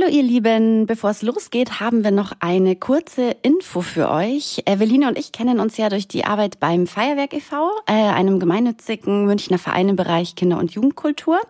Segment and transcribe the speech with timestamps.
[0.00, 4.62] Hallo ihr Lieben, bevor es losgeht, haben wir noch eine kurze Info für euch.
[4.64, 9.24] Eveline und ich kennen uns ja durch die Arbeit beim Feuerwerk e.V., äh, einem gemeinnützigen
[9.24, 11.40] Münchner Verein im Bereich Kinder- und Jugendkultur.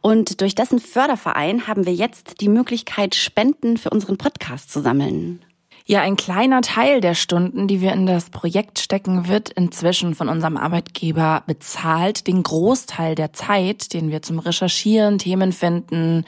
[0.00, 5.42] Und durch dessen Förderverein haben wir jetzt die Möglichkeit, Spenden für unseren Podcast zu sammeln.
[5.84, 10.28] Ja, ein kleiner Teil der Stunden, die wir in das Projekt stecken, wird inzwischen von
[10.30, 12.28] unserem Arbeitgeber bezahlt.
[12.28, 16.24] Den Großteil der Zeit, den wir zum Recherchieren, Themen finden,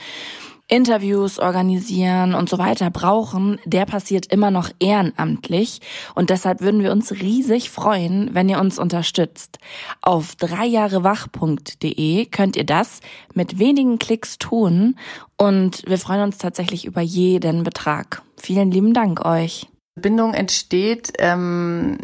[0.72, 5.80] Interviews organisieren und so weiter brauchen, der passiert immer noch ehrenamtlich.
[6.14, 9.58] Und deshalb würden wir uns riesig freuen, wenn ihr uns unterstützt.
[10.00, 13.00] Auf dreijahrewach.de könnt ihr das
[13.34, 14.96] mit wenigen Klicks tun.
[15.36, 18.22] Und wir freuen uns tatsächlich über jeden Betrag.
[18.38, 19.71] Vielen lieben Dank euch.
[19.94, 21.98] Bindung entsteht ähm,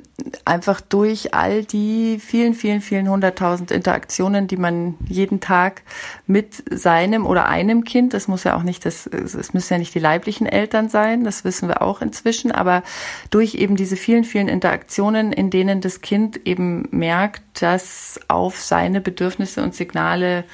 [0.44, 5.80] einfach durch all die vielen, vielen, vielen hunderttausend Interaktionen, die man jeden Tag
[6.26, 9.94] mit seinem oder einem Kind, das muss ja auch nicht, das, es müssen ja nicht
[9.94, 12.82] die leiblichen Eltern sein, das wissen wir auch inzwischen, aber
[13.30, 19.00] durch eben diese vielen, vielen Interaktionen, in denen das Kind eben merkt, dass auf seine
[19.00, 20.44] Bedürfnisse und Signale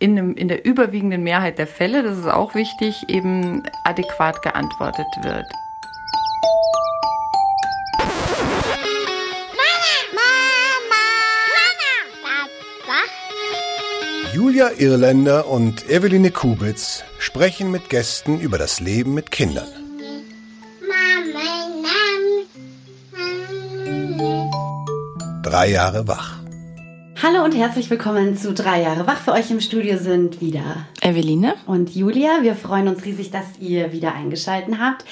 [0.00, 5.06] in, dem, in der überwiegenden Mehrheit der Fälle, das ist auch wichtig, eben adäquat geantwortet
[5.22, 5.46] wird.
[14.44, 19.66] Julia Irländer und Eveline Kubitz sprechen mit Gästen über das Leben mit Kindern.
[25.42, 26.43] Drei Jahre wach.
[27.26, 29.16] Hallo und herzlich willkommen zu Drei Jahre Wach.
[29.16, 32.42] Für euch im Studio sind wieder Eveline und Julia.
[32.42, 35.06] Wir freuen uns riesig, dass ihr wieder eingeschalten habt.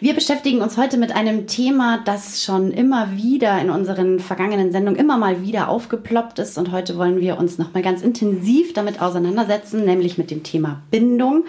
[0.00, 5.00] Wir beschäftigen uns heute mit einem Thema, das schon immer wieder in unseren vergangenen Sendungen
[5.00, 6.56] immer mal wieder aufgeploppt ist.
[6.56, 11.46] Und heute wollen wir uns nochmal ganz intensiv damit auseinandersetzen, nämlich mit dem Thema Bindung.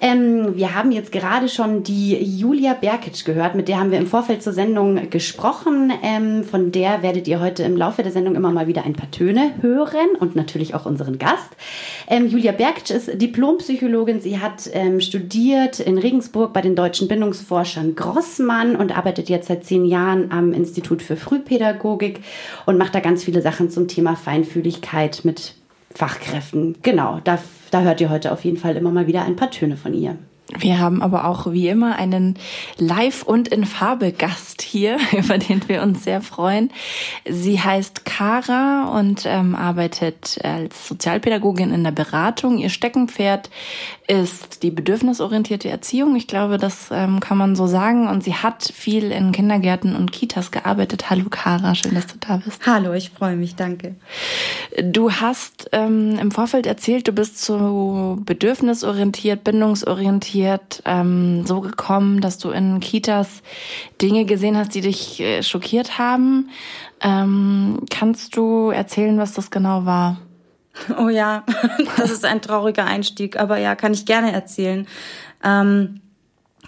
[0.00, 4.06] Ähm, wir haben jetzt gerade schon die Julia Berkic gehört, mit der haben wir im
[4.06, 5.92] Vorfeld zur Sendung gesprochen.
[6.02, 9.10] Ähm, von der werdet ihr heute im Laufe der Sendung immer mal wieder ein paar
[9.10, 11.50] Töne hören und natürlich auch unseren Gast.
[12.08, 14.20] Ähm, Julia Berkic ist Diplompsychologin.
[14.20, 19.66] Sie hat ähm, studiert in Regensburg bei den deutschen Bindungsforschern Grossmann und arbeitet jetzt seit
[19.66, 22.20] zehn Jahren am Institut für Frühpädagogik
[22.64, 25.54] und macht da ganz viele Sachen zum Thema Feinfühligkeit mit
[25.94, 26.76] Fachkräften.
[26.82, 27.38] Genau, da,
[27.70, 30.18] da hört ihr heute auf jeden Fall immer mal wieder ein paar Töne von ihr.
[30.58, 32.36] Wir haben aber auch wie immer einen
[32.76, 36.70] Live- und in Farbe Gast hier, über den wir uns sehr freuen.
[37.28, 42.58] Sie heißt Kara und ähm, arbeitet als Sozialpädagogin in der Beratung.
[42.58, 43.50] Ihr Steckenpferd
[44.08, 46.16] ist die bedürfnisorientierte Erziehung.
[46.16, 48.08] Ich glaube, das ähm, kann man so sagen.
[48.08, 51.10] Und sie hat viel in Kindergärten und Kitas gearbeitet.
[51.10, 52.66] Hallo Kara, schön, dass du da bist.
[52.66, 53.94] Hallo, ich freue mich, danke.
[54.82, 62.20] Du hast ähm, im Vorfeld erzählt, du bist so bedürfnisorientiert, bindungsorientiert schockiert ähm, so gekommen,
[62.20, 63.42] dass du in Kitas
[64.00, 66.48] Dinge gesehen hast, die dich äh, schockiert haben.
[67.02, 70.18] Ähm, kannst du erzählen, was das genau war?
[70.98, 71.44] Oh ja,
[71.98, 74.86] das ist ein trauriger Einstieg, aber ja, kann ich gerne erzählen.
[75.44, 76.00] Ähm,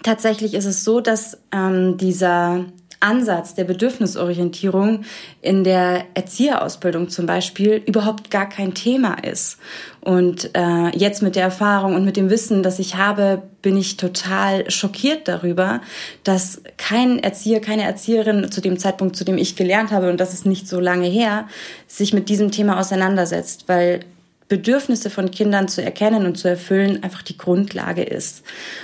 [0.03, 2.65] tatsächlich ist es so, dass ähm, dieser
[3.03, 5.01] Ansatz der Bedürfnisorientierung
[5.41, 9.57] in der Erzieherausbildung zum Beispiel überhaupt gar kein Thema ist.
[10.01, 13.97] Und äh, jetzt mit der Erfahrung und mit dem Wissen, das ich habe, bin ich
[13.97, 15.81] total schockiert darüber,
[16.23, 20.33] dass kein Erzieher, keine Erzieherin zu dem Zeitpunkt, zu dem ich gelernt habe, und das
[20.33, 21.47] ist nicht so lange her,
[21.87, 24.01] sich mit diesem Thema auseinandersetzt, weil
[24.47, 28.43] Bedürfnisse von Kindern zu erkennen und zu erfüllen einfach die Grundlage ist.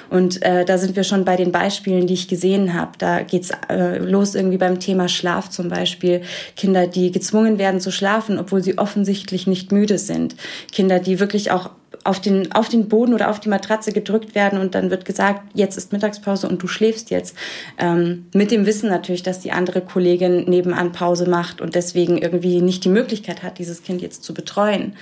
[0.10, 2.92] Und äh, da sind wir schon bei den Beispielen, die ich gesehen habe.
[2.98, 6.22] Da geht's äh, los irgendwie beim Thema Schlaf zum Beispiel.
[6.56, 10.36] Kinder, die gezwungen werden zu schlafen, obwohl sie offensichtlich nicht müde sind.
[10.72, 11.72] Kinder, die wirklich auch
[12.04, 15.42] auf den, auf den Boden oder auf die Matratze gedrückt werden und dann wird gesagt,
[15.54, 17.36] jetzt ist Mittagspause und du schläfst jetzt.
[17.78, 22.62] Ähm, mit dem Wissen natürlich, dass die andere Kollegin nebenan Pause macht und deswegen irgendwie
[22.62, 24.94] nicht die Möglichkeit hat, dieses Kind jetzt zu betreuen.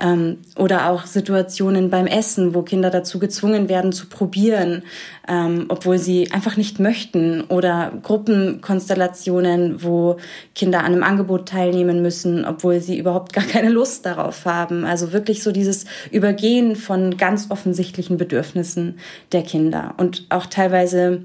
[0.00, 4.82] Ähm, oder auch Situationen beim Essen, wo Kinder dazu gezwungen werden zu probieren,
[5.28, 7.42] ähm, obwohl sie einfach nicht möchten.
[7.42, 10.16] Oder Gruppenkonstellationen, wo
[10.54, 14.84] Kinder an einem Angebot teilnehmen müssen, obwohl sie überhaupt gar keine Lust darauf haben.
[14.84, 18.98] Also wirklich so dieses Übergehen von ganz offensichtlichen Bedürfnissen
[19.32, 21.22] der Kinder und auch teilweise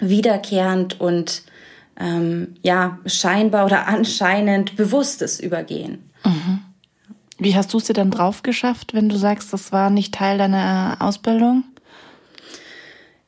[0.00, 1.42] wiederkehrend und
[1.98, 6.10] ähm, ja scheinbar oder anscheinend bewusstes Übergehen.
[6.24, 6.60] Mhm.
[7.38, 10.38] Wie hast du es dir dann drauf geschafft, wenn du sagst, das war nicht Teil
[10.38, 11.64] deiner Ausbildung?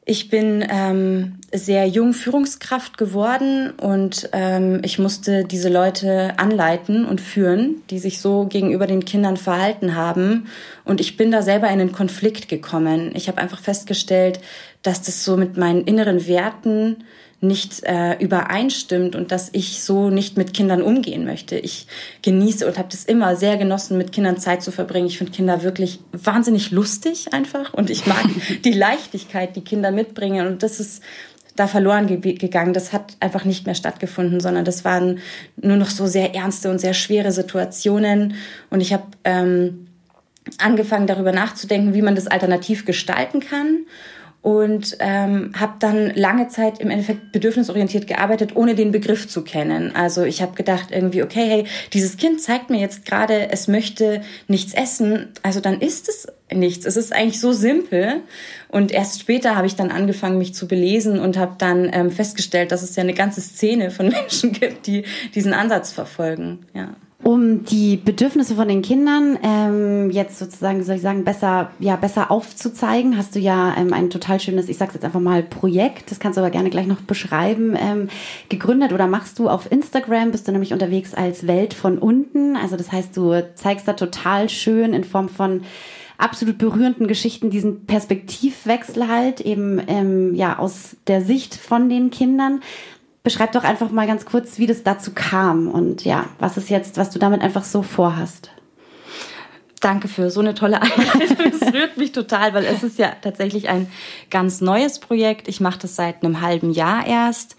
[0.09, 7.21] Ich bin ähm, sehr jung Führungskraft geworden und ähm, ich musste diese Leute anleiten und
[7.21, 10.47] führen, die sich so gegenüber den Kindern verhalten haben.
[10.85, 13.11] Und ich bin da selber in einen Konflikt gekommen.
[13.17, 14.39] Ich habe einfach festgestellt,
[14.83, 16.99] dass das so mit meinen inneren Werten
[17.41, 21.59] nicht äh, übereinstimmt und dass ich so nicht mit Kindern umgehen möchte.
[21.59, 21.87] Ich
[22.23, 25.07] genieße und habe das immer sehr genossen, mit Kindern Zeit zu verbringen.
[25.07, 28.25] Ich finde Kinder wirklich wahnsinnig lustig einfach und ich mag
[28.65, 31.03] die Leichtigkeit, die Kinder mitbringen und das ist
[31.57, 32.73] da verloren ge gegangen.
[32.73, 35.19] Das hat einfach nicht mehr stattgefunden, sondern das waren
[35.57, 38.35] nur noch so sehr ernste und sehr schwere Situationen
[38.71, 39.89] und ich habe ähm,
[40.59, 43.81] angefangen darüber nachzudenken, wie man das alternativ gestalten kann
[44.47, 49.97] und ähm, habe dann lange Zeit im Endeffekt bedürfnisorientiert gearbeitet, ohne den Begriff zu kennen.
[49.97, 54.23] Also ich habe gedacht irgendwie, okay, hey, dieses Kind zeigt mir jetzt gerade, es möchte
[54.47, 56.87] nichts essen, also dann ist es nichts.
[56.87, 58.21] Es ist eigentlich so simpel.
[58.69, 62.71] Und erst später habe ich dann angefangen, mich zu belesen und habe dann ähm, festgestellt,
[62.71, 66.61] dass es ja eine ganze Szene von Menschen gibt, die diesen Ansatz verfolgen.
[66.73, 71.97] Ja um die Bedürfnisse von den Kindern ähm, jetzt sozusagen, soll ich sagen, besser, ja,
[71.97, 76.11] besser aufzuzeigen, hast du ja ähm, ein total schönes, ich sag's jetzt einfach mal, Projekt,
[76.11, 78.09] das kannst du aber gerne gleich noch beschreiben, ähm,
[78.51, 82.55] gegründet oder machst du auf Instagram, bist du nämlich unterwegs als Welt von unten.
[82.55, 85.63] Also das heißt, du zeigst da total schön in Form von
[86.19, 92.61] absolut berührenden Geschichten diesen Perspektivwechsel halt eben ähm, ja aus der Sicht von den Kindern.
[93.27, 96.97] Beschreib doch einfach mal ganz kurz, wie das dazu kam und ja, was ist jetzt,
[96.97, 98.53] was du damit einfach so vorhast.
[99.81, 101.51] Danke für so eine tolle Einleitung.
[101.53, 103.91] Es rührt mich total, weil es ist ja tatsächlich ein
[104.31, 105.49] ganz neues Projekt.
[105.49, 107.57] Ich mache das seit einem halben Jahr erst.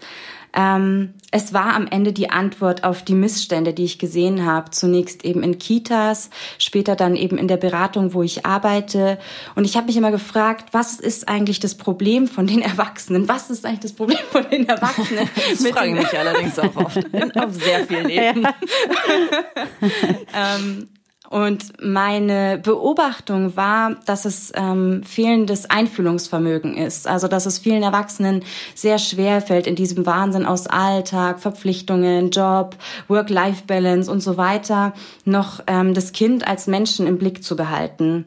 [0.54, 4.70] Ähm, es war am Ende die Antwort auf die Missstände, die ich gesehen habe.
[4.70, 9.18] Zunächst eben in Kitas, später dann eben in der Beratung, wo ich arbeite.
[9.54, 13.28] Und ich habe mich immer gefragt, was ist eigentlich das Problem von den Erwachsenen?
[13.28, 15.28] Was ist eigentlich das Problem von den Erwachsenen?
[15.48, 16.98] Das frage ich mich allerdings auch oft
[17.36, 18.48] auf sehr vielen Ebenen.
[20.34, 20.88] ähm,
[21.30, 27.06] und meine Beobachtung war, dass es ähm, fehlendes Einfühlungsvermögen ist.
[27.06, 28.42] Also dass es vielen Erwachsenen
[28.74, 32.76] sehr schwer fällt, in diesem Wahnsinn aus Alltag, Verpflichtungen, Job,
[33.08, 34.94] Work-Life-Balance und so weiter,
[35.26, 38.24] noch ähm, das Kind als Menschen im Blick zu behalten.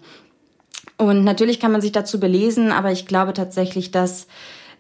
[0.98, 4.28] Und natürlich kann man sich dazu belesen, aber ich glaube tatsächlich, dass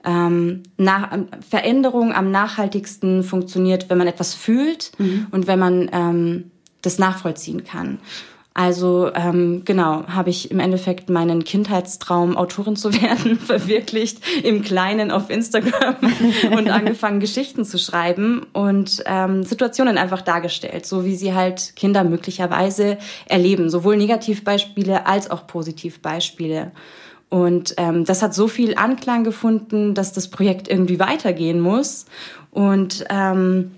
[0.05, 1.17] ähm, nach,
[1.47, 5.25] Veränderung am nachhaltigsten funktioniert, wenn man etwas fühlt mhm.
[5.31, 6.50] und wenn man ähm,
[6.81, 7.99] das nachvollziehen kann.
[8.53, 15.09] Also ähm, genau, habe ich im Endeffekt meinen Kindheitstraum, Autorin zu werden, verwirklicht im Kleinen
[15.09, 15.95] auf Instagram
[16.57, 22.03] und angefangen, Geschichten zu schreiben und ähm, Situationen einfach dargestellt, so wie sie halt Kinder
[22.03, 26.73] möglicherweise erleben, sowohl Negativbeispiele als auch Positivbeispiele.
[27.29, 32.05] Und ähm, das hat so viel Anklang gefunden, dass das Projekt irgendwie weitergehen muss.
[32.51, 33.71] Und ähm,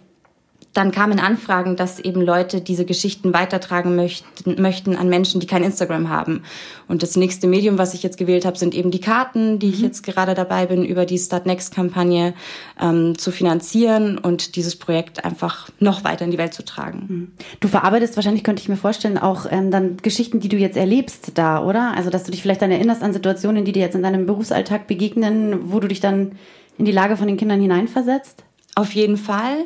[0.73, 5.63] dann kamen Anfragen, dass eben Leute diese Geschichten weitertragen möchten, möchten an Menschen, die kein
[5.63, 6.41] Instagram haben.
[6.87, 9.73] Und das nächste Medium, was ich jetzt gewählt habe, sind eben die Karten, die mhm.
[9.73, 12.33] ich jetzt gerade dabei bin, über die Start Next-Kampagne
[12.81, 17.05] ähm, zu finanzieren und dieses Projekt einfach noch weiter in die Welt zu tragen.
[17.07, 17.31] Mhm.
[17.59, 21.33] Du verarbeitest wahrscheinlich, könnte ich mir vorstellen, auch ähm, dann Geschichten, die du jetzt erlebst
[21.35, 21.93] da, oder?
[21.95, 24.87] Also, dass du dich vielleicht dann erinnerst an Situationen, die dir jetzt in deinem Berufsalltag
[24.87, 26.31] begegnen, wo du dich dann
[26.79, 28.43] in die Lage von den Kindern hineinversetzt?
[28.75, 29.65] Auf jeden Fall.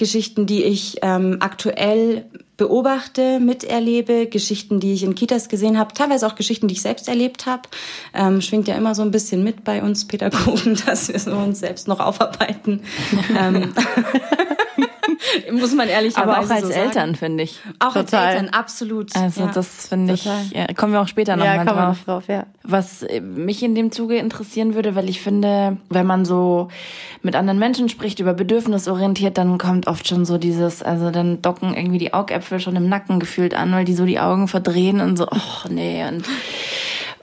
[0.00, 2.24] Geschichten, die ich ähm, aktuell
[2.56, 7.06] beobachte, miterlebe, Geschichten, die ich in Kitas gesehen habe, teilweise auch Geschichten, die ich selbst
[7.06, 7.68] erlebt habe.
[8.14, 11.60] Ähm, schwingt ja immer so ein bisschen mit bei uns Pädagogen, dass wir so uns
[11.60, 12.80] selbst noch aufarbeiten.
[13.38, 13.74] ähm,
[15.52, 17.60] muss man ehrlicherweise Aber auch als so Eltern, finde ich.
[17.78, 18.26] Auch Total.
[18.26, 19.16] als Eltern, absolut.
[19.16, 19.50] Also ja.
[19.52, 21.98] das finde ich, ja, kommen wir auch später nochmal ja, drauf.
[22.04, 22.46] drauf ja.
[22.62, 26.68] Was äh, mich in dem Zuge interessieren würde, weil ich finde, wenn man so
[27.22, 31.74] mit anderen Menschen spricht, über bedürfnisorientiert, dann kommt oft schon so dieses, also dann docken
[31.74, 35.16] irgendwie die Augäpfel schon im Nacken gefühlt an, weil die so die Augen verdrehen und
[35.16, 36.24] so, oh nee, und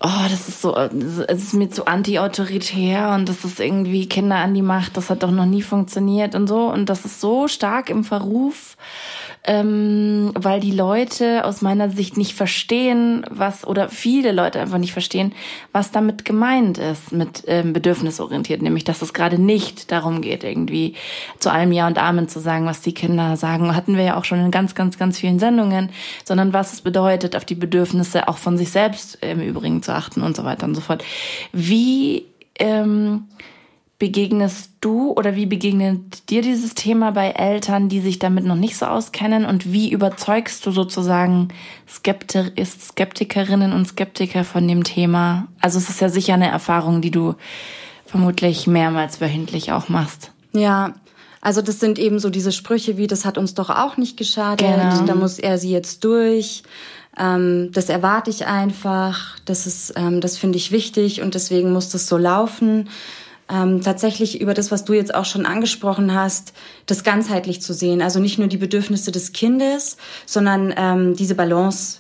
[0.02, 4.54] oh, das ist so, es ist mir zu anti-autoritär und das ist irgendwie Kinder an
[4.54, 6.72] die Macht, das hat doch noch nie funktioniert und so.
[6.72, 8.78] Und das ist so stark im Verruf
[9.44, 14.92] ähm, weil die Leute aus meiner Sicht nicht verstehen, was oder viele Leute einfach nicht
[14.92, 15.34] verstehen,
[15.72, 20.96] was damit gemeint ist mit ähm, bedürfnisorientiert, nämlich dass es gerade nicht darum geht, irgendwie
[21.40, 23.76] zu allem Ja und Amen zu sagen, was die Kinder sagen.
[23.76, 25.90] Hatten wir ja auch schon in ganz, ganz, ganz vielen Sendungen,
[26.26, 30.22] sondern was es bedeutet, auf die Bedürfnisse auch von sich selbst im Übrigen zu achten
[30.22, 31.04] und so weiter und so fort.
[31.54, 32.26] Wie
[32.60, 33.26] ähm,
[34.00, 38.78] begegnest du oder wie begegnet dir dieses Thema bei Eltern, die sich damit noch nicht
[38.78, 41.48] so auskennen und wie überzeugst du sozusagen
[41.90, 45.48] Skepti Skeptikerinnen und Skeptiker von dem Thema?
[45.60, 47.34] Also es ist ja sicher eine Erfahrung, die du
[48.06, 50.32] vermutlich mehrmals wöchentlich auch machst.
[50.54, 50.94] Ja,
[51.42, 54.68] also das sind eben so diese Sprüche wie, das hat uns doch auch nicht geschadet,
[54.68, 55.06] genau.
[55.06, 56.64] da muss er sie jetzt durch.
[57.18, 61.90] Ähm, das erwarte ich einfach, das ist, ähm, das finde ich wichtig und deswegen muss
[61.90, 62.90] das so laufen.
[63.50, 66.54] Ähm, tatsächlich über das, was du jetzt auch schon angesprochen hast,
[66.86, 68.02] das ganzheitlich zu sehen.
[68.02, 72.00] Also nicht nur die Bedürfnisse des Kindes, sondern ähm, diese Balance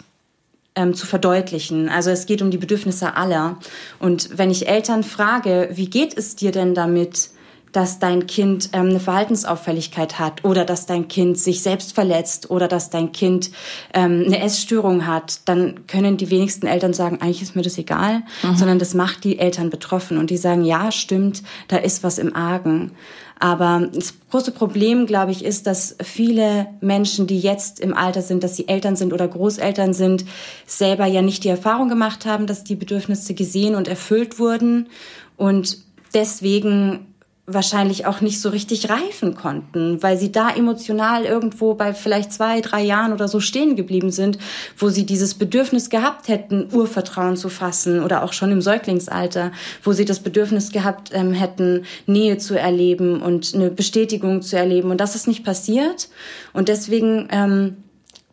[0.75, 1.89] ähm, zu verdeutlichen.
[1.89, 3.57] Also es geht um die Bedürfnisse aller.
[3.99, 7.29] Und wenn ich Eltern frage, wie geht es dir denn damit,
[7.71, 12.67] dass dein Kind ähm, eine Verhaltensauffälligkeit hat oder dass dein Kind sich selbst verletzt oder
[12.67, 13.51] dass dein Kind
[13.93, 18.23] ähm, eine Essstörung hat, dann können die wenigsten Eltern sagen, eigentlich ist mir das egal,
[18.43, 18.55] mhm.
[18.55, 22.35] sondern das macht die Eltern betroffen und die sagen, ja, stimmt, da ist was im
[22.35, 22.91] Argen.
[23.39, 28.43] Aber das große Problem, glaube ich, ist, dass viele Menschen, die jetzt im Alter sind,
[28.43, 30.25] dass sie Eltern sind oder Großeltern sind,
[30.65, 34.87] selber ja nicht die Erfahrung gemacht haben, dass die Bedürfnisse gesehen und erfüllt wurden
[35.35, 35.77] und
[36.13, 37.13] deswegen
[37.49, 42.59] wahrscheinlich auch nicht so richtig reifen konnten, weil sie da emotional irgendwo bei vielleicht zwei,
[42.59, 44.37] drei Jahren oder so stehen geblieben sind,
[44.77, 49.93] wo sie dieses Bedürfnis gehabt hätten, Urvertrauen zu fassen oder auch schon im Säuglingsalter, wo
[49.93, 54.91] sie das Bedürfnis gehabt ähm, hätten, Nähe zu erleben und eine Bestätigung zu erleben.
[54.91, 56.09] Und das ist nicht passiert.
[56.51, 57.77] Und deswegen ähm,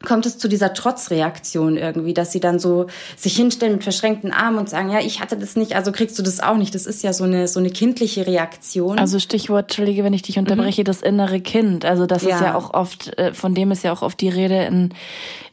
[0.05, 4.59] kommt es zu dieser Trotzreaktion irgendwie, dass sie dann so sich hinstellen mit verschränkten Armen
[4.59, 6.75] und sagen, ja, ich hatte das nicht, also kriegst du das auch nicht.
[6.75, 8.99] Das ist ja so eine so eine kindliche Reaktion.
[8.99, 10.87] Also Stichwort, entschuldige, wenn ich dich unterbreche, mhm.
[10.87, 11.85] das innere Kind.
[11.85, 12.37] Also das ja.
[12.37, 14.95] ist ja auch oft, äh, von dem ist ja auch oft die Rede in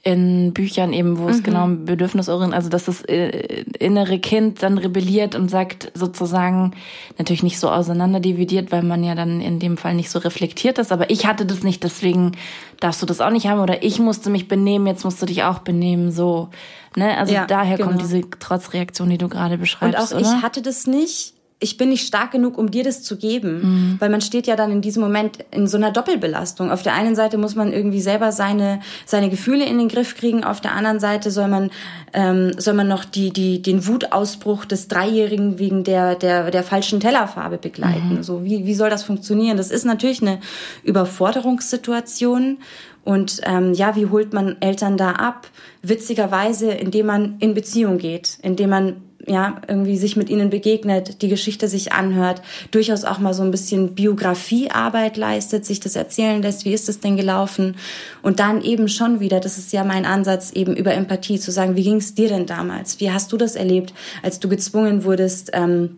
[0.03, 1.43] in Büchern eben, wo es mhm.
[1.43, 6.71] genau um Bedürfnisorientierung, also dass das äh, innere Kind dann rebelliert und sagt sozusagen,
[7.19, 10.91] natürlich nicht so auseinanderdividiert, weil man ja dann in dem Fall nicht so reflektiert ist,
[10.91, 12.31] aber ich hatte das nicht, deswegen
[12.79, 15.43] darfst du das auch nicht haben oder ich musste mich benehmen, jetzt musst du dich
[15.43, 16.49] auch benehmen, so.
[16.95, 17.15] Ne?
[17.15, 17.89] Also ja, daher genau.
[17.89, 19.99] kommt diese Trotzreaktion, die du gerade beschreibst.
[19.99, 20.21] Und auch oder?
[20.21, 23.61] ich hatte das nicht ich bin nicht stark genug, um dir das zu geben.
[23.61, 23.95] Mhm.
[23.99, 26.71] Weil man steht ja dann in diesem Moment in so einer Doppelbelastung.
[26.71, 30.43] Auf der einen Seite muss man irgendwie selber seine, seine Gefühle in den Griff kriegen.
[30.43, 31.69] Auf der anderen Seite soll man,
[32.13, 36.99] ähm, soll man noch die, die, den Wutausbruch des Dreijährigen wegen der, der, der falschen
[36.99, 38.15] Tellerfarbe begleiten.
[38.15, 38.23] Mhm.
[38.23, 39.57] So, wie, wie soll das funktionieren?
[39.57, 40.39] Das ist natürlich eine
[40.83, 42.57] Überforderungssituation.
[43.03, 45.47] Und ähm, ja, wie holt man Eltern da ab?
[45.83, 48.95] Witzigerweise, indem man in Beziehung geht, indem man
[49.27, 53.51] ja irgendwie sich mit ihnen begegnet, die Geschichte sich anhört, durchaus auch mal so ein
[53.51, 57.75] bisschen Biografiearbeit leistet, sich das erzählen lässt, wie ist es denn gelaufen?
[58.21, 61.75] Und dann eben schon wieder, das ist ja mein Ansatz, eben über Empathie zu sagen,
[61.75, 62.99] wie ging es dir denn damals?
[62.99, 65.97] Wie hast du das erlebt, als du gezwungen wurdest, ähm,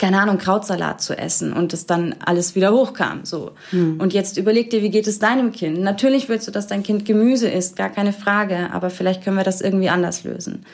[0.00, 3.52] keine Ahnung, Krautsalat zu essen und es dann alles wieder hochkam, so.
[3.70, 4.00] Hm.
[4.00, 5.78] Und jetzt überleg dir, wie geht es deinem Kind?
[5.78, 9.44] Natürlich willst du, dass dein Kind Gemüse isst, gar keine Frage, aber vielleicht können wir
[9.44, 10.64] das irgendwie anders lösen.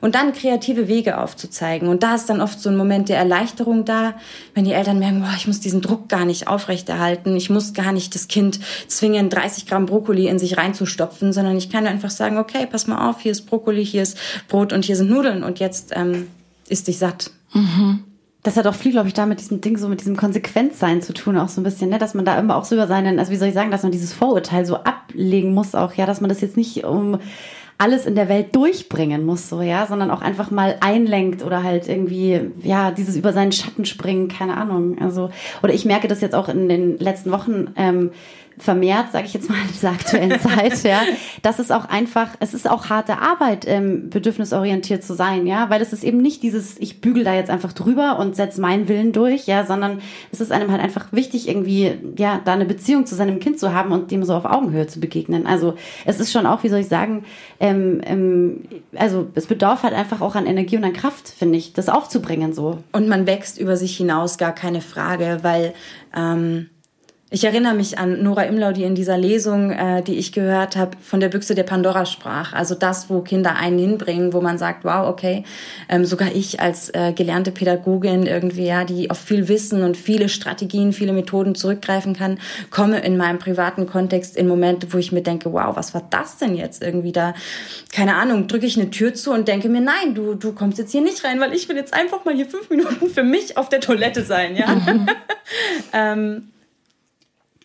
[0.00, 1.88] Und dann kreative Wege aufzuzeigen.
[1.88, 4.14] Und da ist dann oft so ein Moment der Erleichterung da,
[4.54, 7.92] wenn die Eltern merken, boah, ich muss diesen Druck gar nicht aufrechterhalten, ich muss gar
[7.92, 12.38] nicht das Kind zwingen, 30 Gramm Brokkoli in sich reinzustopfen, sondern ich kann einfach sagen,
[12.38, 14.16] okay, pass mal auf, hier ist Brokkoli, hier ist
[14.48, 16.28] Brot und hier sind Nudeln und jetzt ähm,
[16.68, 17.30] isst dich satt.
[17.52, 18.04] Mhm
[18.46, 21.12] das hat auch viel, glaube ich, da mit diesem Ding, so mit diesem Konsequenzsein zu
[21.12, 21.98] tun, auch so ein bisschen, ne?
[21.98, 23.90] dass man da immer auch so über seinen, also wie soll ich sagen, dass man
[23.90, 27.18] dieses Vorurteil so ablegen muss, auch, ja, dass man das jetzt nicht um
[27.76, 31.88] alles in der Welt durchbringen muss, so, ja, sondern auch einfach mal einlenkt oder halt
[31.88, 34.96] irgendwie, ja, dieses über seinen Schatten springen, keine Ahnung.
[35.00, 35.30] Also,
[35.64, 38.12] oder ich merke das jetzt auch in den letzten Wochen, ähm,
[38.58, 41.02] vermehrt, sage ich jetzt mal in dieser aktuellen Zeit, ja,
[41.42, 45.82] das ist auch einfach, es ist auch harte Arbeit, ähm, bedürfnisorientiert zu sein, ja, weil
[45.82, 49.12] es ist eben nicht dieses, ich bügel da jetzt einfach drüber und setze meinen Willen
[49.12, 50.00] durch, ja, sondern
[50.32, 53.74] es ist einem halt einfach wichtig, irgendwie, ja, da eine Beziehung zu seinem Kind zu
[53.74, 55.46] haben und dem so auf Augenhöhe zu begegnen.
[55.46, 57.24] Also es ist schon auch, wie soll ich sagen,
[57.60, 58.60] ähm, ähm,
[58.96, 62.54] also es bedarf halt einfach auch an Energie und an Kraft, finde ich, das aufzubringen
[62.54, 62.78] so.
[62.92, 65.74] Und man wächst über sich hinaus, gar keine Frage, weil
[66.16, 66.68] ähm
[67.28, 70.96] ich erinnere mich an Nora Imlau, die in dieser Lesung, äh, die ich gehört habe,
[71.02, 72.52] von der Büchse der Pandora sprach.
[72.52, 75.42] Also das, wo Kinder einen hinbringen, wo man sagt, wow, okay,
[75.88, 80.28] ähm, sogar ich als äh, gelernte Pädagogin irgendwie, ja, die auf viel Wissen und viele
[80.28, 82.38] Strategien, viele Methoden zurückgreifen kann,
[82.70, 86.38] komme in meinem privaten Kontext in Momente, wo ich mir denke, wow, was war das
[86.38, 87.34] denn jetzt irgendwie da?
[87.92, 90.92] Keine Ahnung, drücke ich eine Tür zu und denke mir, nein, du, du kommst jetzt
[90.92, 93.68] hier nicht rein, weil ich will jetzt einfach mal hier fünf Minuten für mich auf
[93.68, 94.66] der Toilette sein, ja.
[95.92, 96.52] ähm,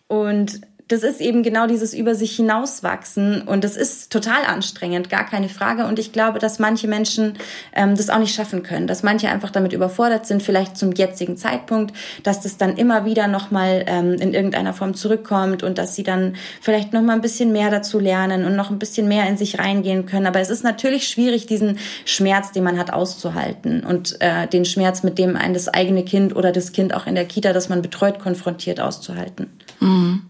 [0.08, 0.60] und
[0.92, 5.48] das ist eben genau dieses über sich hinauswachsen und das ist total anstrengend, gar keine
[5.48, 5.86] Frage.
[5.86, 7.38] Und ich glaube, dass manche Menschen
[7.74, 11.38] ähm, das auch nicht schaffen können, dass manche einfach damit überfordert sind, vielleicht zum jetzigen
[11.38, 11.94] Zeitpunkt,
[12.24, 16.36] dass das dann immer wieder nochmal ähm, in irgendeiner Form zurückkommt und dass sie dann
[16.60, 20.04] vielleicht nochmal ein bisschen mehr dazu lernen und noch ein bisschen mehr in sich reingehen
[20.04, 20.26] können.
[20.26, 25.02] Aber es ist natürlich schwierig, diesen Schmerz, den man hat, auszuhalten und äh, den Schmerz,
[25.02, 27.80] mit dem ein das eigene Kind oder das Kind auch in der Kita, das man
[27.80, 29.48] betreut, konfrontiert, auszuhalten.
[29.82, 30.22] Mhm.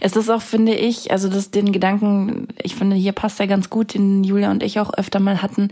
[0.00, 3.70] Es ist auch, finde ich, also das den Gedanken, ich finde, hier passt er ganz
[3.70, 5.70] gut, den Julia und ich auch öfter mal hatten.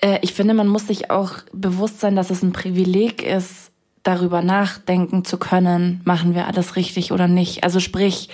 [0.00, 3.70] Äh, ich finde, man muss sich auch bewusst sein, dass es ein Privileg ist,
[4.06, 7.64] darüber nachdenken zu können, machen wir alles richtig oder nicht.
[7.64, 8.28] Also sprich,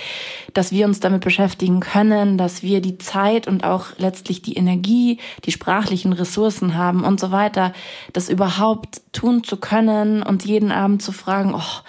[0.53, 5.19] dass wir uns damit beschäftigen können, dass wir die Zeit und auch letztlich die Energie,
[5.47, 7.73] die sprachlichen Ressourcen haben und so weiter,
[8.13, 11.81] das überhaupt tun zu können und jeden Abend zu fragen, oh,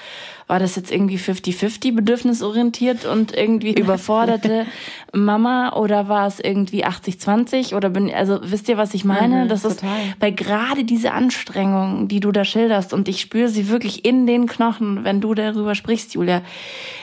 [0.47, 4.65] war das jetzt irgendwie 50-50 bedürfnisorientiert und irgendwie überforderte
[5.13, 9.45] Mama oder war es irgendwie 80-20 oder bin, also wisst ihr, was ich meine?
[9.45, 9.83] Mhm, das ist,
[10.19, 14.47] weil gerade diese Anstrengung, die du da schilderst und ich spüre sie wirklich in den
[14.47, 16.41] Knochen, wenn du darüber sprichst, Julia,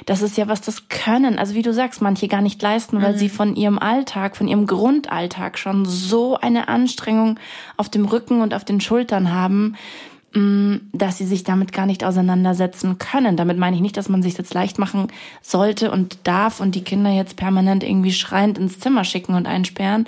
[0.07, 3.15] das ist ja was, das können, also wie du sagst, manche gar nicht leisten, weil
[3.15, 3.19] mhm.
[3.19, 7.39] sie von ihrem Alltag, von ihrem Grundalltag schon so eine Anstrengung
[7.77, 9.77] auf dem Rücken und auf den Schultern haben,
[10.33, 13.37] dass sie sich damit gar nicht auseinandersetzen können.
[13.37, 15.09] Damit meine ich nicht, dass man sich jetzt leicht machen
[15.43, 20.07] sollte und darf und die Kinder jetzt permanent irgendwie schreiend ins Zimmer schicken und einsperren.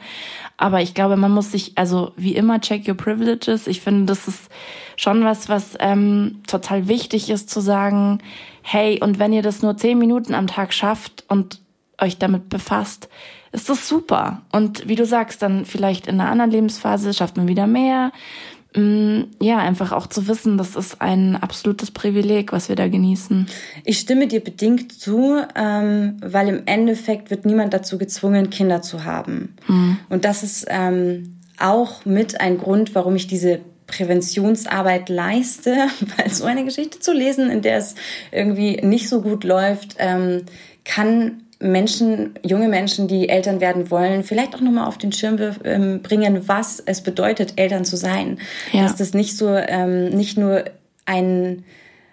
[0.57, 3.67] Aber ich glaube, man muss sich, also wie immer, check your privileges.
[3.67, 4.49] Ich finde, das ist
[4.97, 8.19] schon was, was ähm, total wichtig ist zu sagen,
[8.63, 11.61] hey, und wenn ihr das nur zehn Minuten am Tag schafft und
[12.01, 13.09] euch damit befasst,
[13.51, 14.43] ist das super.
[14.53, 18.62] Und wie du sagst, dann vielleicht in einer anderen Lebensphase schafft man wieder mehr Mm,
[18.75, 23.47] ja, einfach auch zu wissen, das ist ein absolutes Privileg, was wir da genießen.
[23.85, 29.05] Ich stimme dir bedingt zu, ähm, weil im Endeffekt wird niemand dazu gezwungen, Kinder zu
[29.05, 29.57] haben.
[29.69, 29.99] Mhm.
[30.09, 35.77] Und das ist ähm, auch mit ein Grund, warum ich diese Präventionsarbeit leiste,
[36.17, 37.95] weil so eine Geschichte zu lesen, in der es
[38.31, 40.45] irgendwie nicht so gut läuft, ähm,
[40.85, 46.03] kann Menschen, junge Menschen, die Eltern werden wollen, vielleicht auch nochmal auf den Schirm ähm,
[46.03, 48.39] bringen, was es bedeutet, Eltern zu sein.
[48.73, 48.83] Ja.
[48.83, 50.65] Dass das nicht so, ähm, nicht nur
[51.07, 51.65] ein,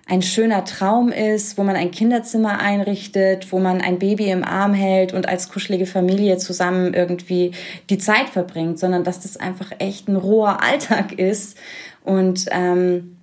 [0.05, 4.73] ein schöner Traum ist, wo man ein Kinderzimmer einrichtet, wo man ein Baby im Arm
[4.73, 7.51] hält und als kuschelige Familie zusammen irgendwie
[7.89, 11.57] die Zeit verbringt, sondern dass das einfach echt ein roher Alltag ist.
[12.03, 13.17] Und ähm,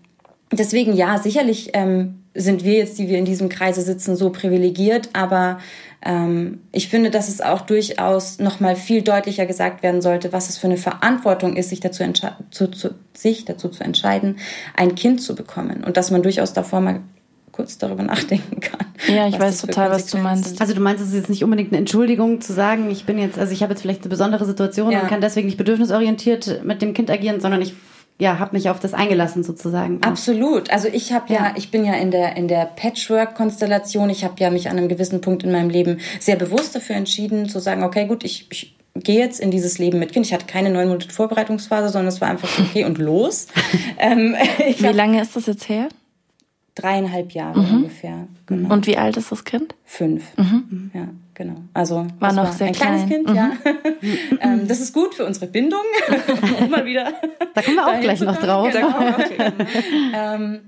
[0.53, 5.11] deswegen ja, sicherlich ähm, sind wir jetzt, die wir in diesem Kreise sitzen, so privilegiert,
[5.13, 5.59] aber
[6.73, 10.59] ich finde, dass es auch durchaus noch mal viel deutlicher gesagt werden sollte, was es
[10.59, 12.05] für eine Verantwortung ist, sich dazu,
[12.51, 14.37] zu, zu, sich dazu zu entscheiden,
[14.77, 17.01] ein Kind zu bekommen und dass man durchaus davor mal
[17.51, 18.87] kurz darüber nachdenken kann.
[19.09, 20.61] Ja, ich weiß total, was du meinst.
[20.61, 23.39] Also du meinst, es ist jetzt nicht unbedingt eine Entschuldigung zu sagen, ich bin jetzt,
[23.39, 25.01] also ich habe jetzt vielleicht eine besondere Situation ja.
[25.01, 27.75] und kann deswegen nicht bedürfnisorientiert mit dem Kind agieren, sondern ich
[28.19, 30.03] ja, habe mich auf das eingelassen sozusagen.
[30.03, 30.71] Absolut.
[30.71, 34.09] Also ich habe ja, ja, ich bin ja in der in der Patchwork-Konstellation.
[34.09, 37.49] Ich habe ja mich an einem gewissen Punkt in meinem Leben sehr bewusst dafür entschieden
[37.49, 40.25] zu sagen, okay, gut, ich, ich gehe jetzt in dieses Leben mit Kind.
[40.25, 43.49] Ich hatte keine neun Monate Vorbereitungsphase, sondern es war einfach so, okay und los.
[43.99, 44.35] ähm,
[44.79, 45.89] wie lange ist das jetzt her?
[46.75, 47.77] Dreieinhalb Jahre mhm.
[47.77, 48.29] ungefähr.
[48.47, 48.73] Genau.
[48.73, 49.75] Und wie alt ist das Kind?
[49.85, 50.25] Fünf.
[50.37, 50.91] Mhm.
[50.95, 51.55] Ja genau.
[51.73, 53.07] Also war noch war sehr ein klein.
[53.07, 53.37] kleines Kind, mhm.
[53.37, 53.53] ja.
[54.41, 55.83] ähm, das ist gut für unsere Bindung.
[56.71, 57.13] Mal wieder.
[57.55, 58.73] Da kommen wir auch gleich noch drauf.
[58.73, 58.95] Genau.
[60.15, 60.61] ähm,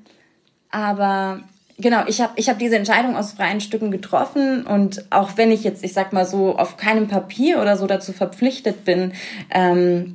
[0.70, 1.40] aber
[1.78, 5.64] genau, ich habe ich hab diese Entscheidung aus freien Stücken getroffen und auch wenn ich
[5.64, 9.12] jetzt, ich sag mal so, auf keinem Papier oder so dazu verpflichtet bin,
[9.50, 10.14] ähm,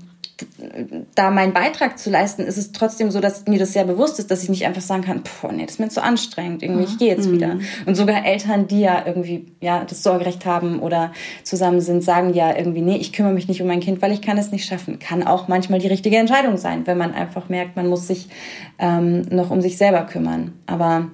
[1.15, 4.32] da meinen Beitrag zu leisten, ist es trotzdem so, dass mir das sehr bewusst ist,
[4.32, 6.97] dass ich nicht einfach sagen kann, boah, nee, das ist mir zu anstrengend, irgendwie, ich
[6.97, 7.34] gehe jetzt mhm.
[7.34, 7.58] wieder.
[7.86, 11.12] Und sogar Eltern, die ja irgendwie ja das Sorgerecht haben oder
[11.43, 14.21] zusammen sind, sagen ja irgendwie, nee, ich kümmere mich nicht um mein Kind, weil ich
[14.21, 14.99] kann es nicht schaffen.
[14.99, 18.29] Kann auch manchmal die richtige Entscheidung sein, wenn man einfach merkt, man muss sich
[18.79, 20.53] ähm, noch um sich selber kümmern.
[20.65, 21.08] Aber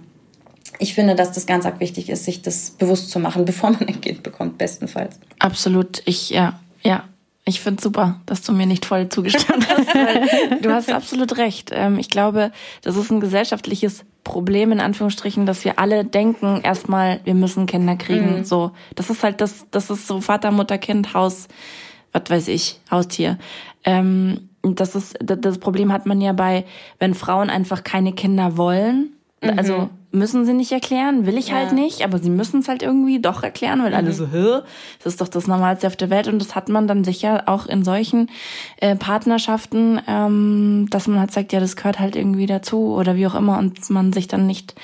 [0.80, 3.88] ich finde, dass das ganz arg wichtig ist, sich das bewusst zu machen, bevor man
[3.88, 5.20] ein Kind bekommt, bestenfalls.
[5.40, 6.02] Absolut.
[6.06, 7.04] Ich, ja, ja,
[7.50, 9.94] ich finde super, dass du mir nicht voll zugestimmt hast.
[9.94, 11.72] Weil du hast absolut recht.
[11.74, 17.20] Ähm, ich glaube, das ist ein gesellschaftliches Problem in Anführungsstrichen, dass wir alle denken erstmal,
[17.24, 18.40] wir müssen Kinder kriegen.
[18.40, 18.46] Mhm.
[18.46, 21.48] So, das ist halt das, das ist so Vater, Mutter, Kind, Haus,
[22.14, 23.38] was weiß ich, Haustier.
[23.84, 26.66] Ähm, das ist das Problem hat man ja bei,
[27.00, 31.74] wenn Frauen einfach keine Kinder wollen Also müssen sie nicht erklären, will ich halt Ja.
[31.76, 34.62] nicht, aber sie müssen es halt irgendwie doch erklären, weil alle so, hä,
[35.04, 37.68] das ist doch das Normalste auf der Welt und das hat man dann sicher auch
[37.68, 38.30] in solchen
[38.82, 43.28] äh, Partnerschaften, ähm, dass man halt sagt, ja, das gehört halt irgendwie dazu oder wie
[43.28, 44.76] auch immer und man sich dann nicht,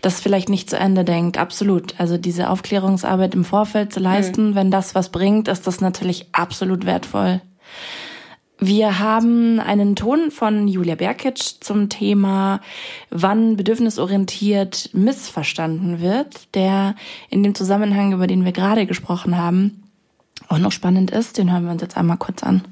[0.00, 1.36] das vielleicht nicht zu Ende denkt.
[1.36, 1.98] Absolut.
[1.98, 6.86] Also diese Aufklärungsarbeit im Vorfeld zu leisten, wenn das was bringt, ist das natürlich absolut
[6.86, 7.42] wertvoll.
[8.60, 12.60] Wir haben einen Ton von Julia Berkic zum Thema,
[13.08, 16.96] wann bedürfnisorientiert missverstanden wird, der
[17.30, 19.84] in dem Zusammenhang, über den wir gerade gesprochen haben,
[20.48, 21.38] auch noch spannend ist.
[21.38, 22.62] Den hören wir uns jetzt einmal kurz an.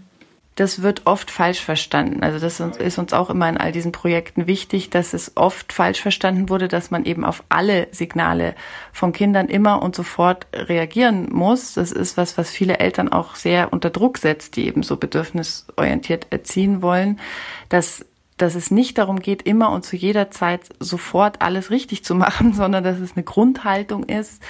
[0.56, 2.22] Das wird oft falsch verstanden.
[2.22, 6.00] Also das ist uns auch immer in all diesen Projekten wichtig, dass es oft falsch
[6.00, 8.54] verstanden wurde, dass man eben auf alle Signale
[8.90, 11.74] von Kindern immer und sofort reagieren muss.
[11.74, 16.28] Das ist was, was viele Eltern auch sehr unter Druck setzt, die eben so bedürfnisorientiert
[16.30, 17.20] erziehen wollen,
[17.68, 18.04] dass
[18.36, 22.52] dass es nicht darum geht, immer und zu jeder Zeit sofort alles richtig zu machen,
[22.54, 24.42] sondern dass es eine Grundhaltung ist,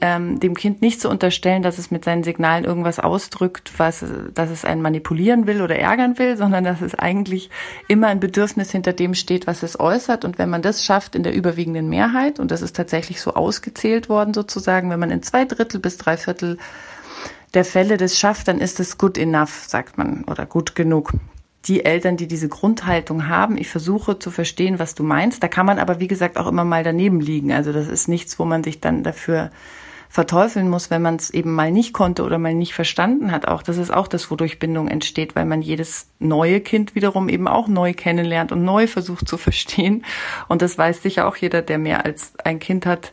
[0.00, 4.50] ähm, dem Kind nicht zu unterstellen, dass es mit seinen Signalen irgendwas ausdrückt, was, dass
[4.50, 7.50] es einen manipulieren will oder ärgern will, sondern dass es eigentlich
[7.88, 10.24] immer ein Bedürfnis hinter dem steht, was es äußert.
[10.24, 14.08] Und wenn man das schafft in der überwiegenden Mehrheit, und das ist tatsächlich so ausgezählt
[14.08, 16.58] worden sozusagen, wenn man in zwei Drittel bis drei Viertel
[17.54, 21.12] der Fälle das schafft, dann ist es good enough, sagt man, oder gut genug
[21.66, 25.42] die Eltern, die diese Grundhaltung haben, ich versuche zu verstehen, was du meinst.
[25.42, 27.52] Da kann man aber, wie gesagt, auch immer mal daneben liegen.
[27.52, 29.50] Also das ist nichts, wo man sich dann dafür
[30.08, 33.46] verteufeln muss, wenn man es eben mal nicht konnte oder mal nicht verstanden hat.
[33.46, 37.46] Auch das ist auch das, wodurch Bindung entsteht, weil man jedes neue Kind wiederum eben
[37.46, 40.04] auch neu kennenlernt und neu versucht zu verstehen.
[40.48, 43.12] Und das weiß sicher auch jeder, der mehr als ein Kind hat,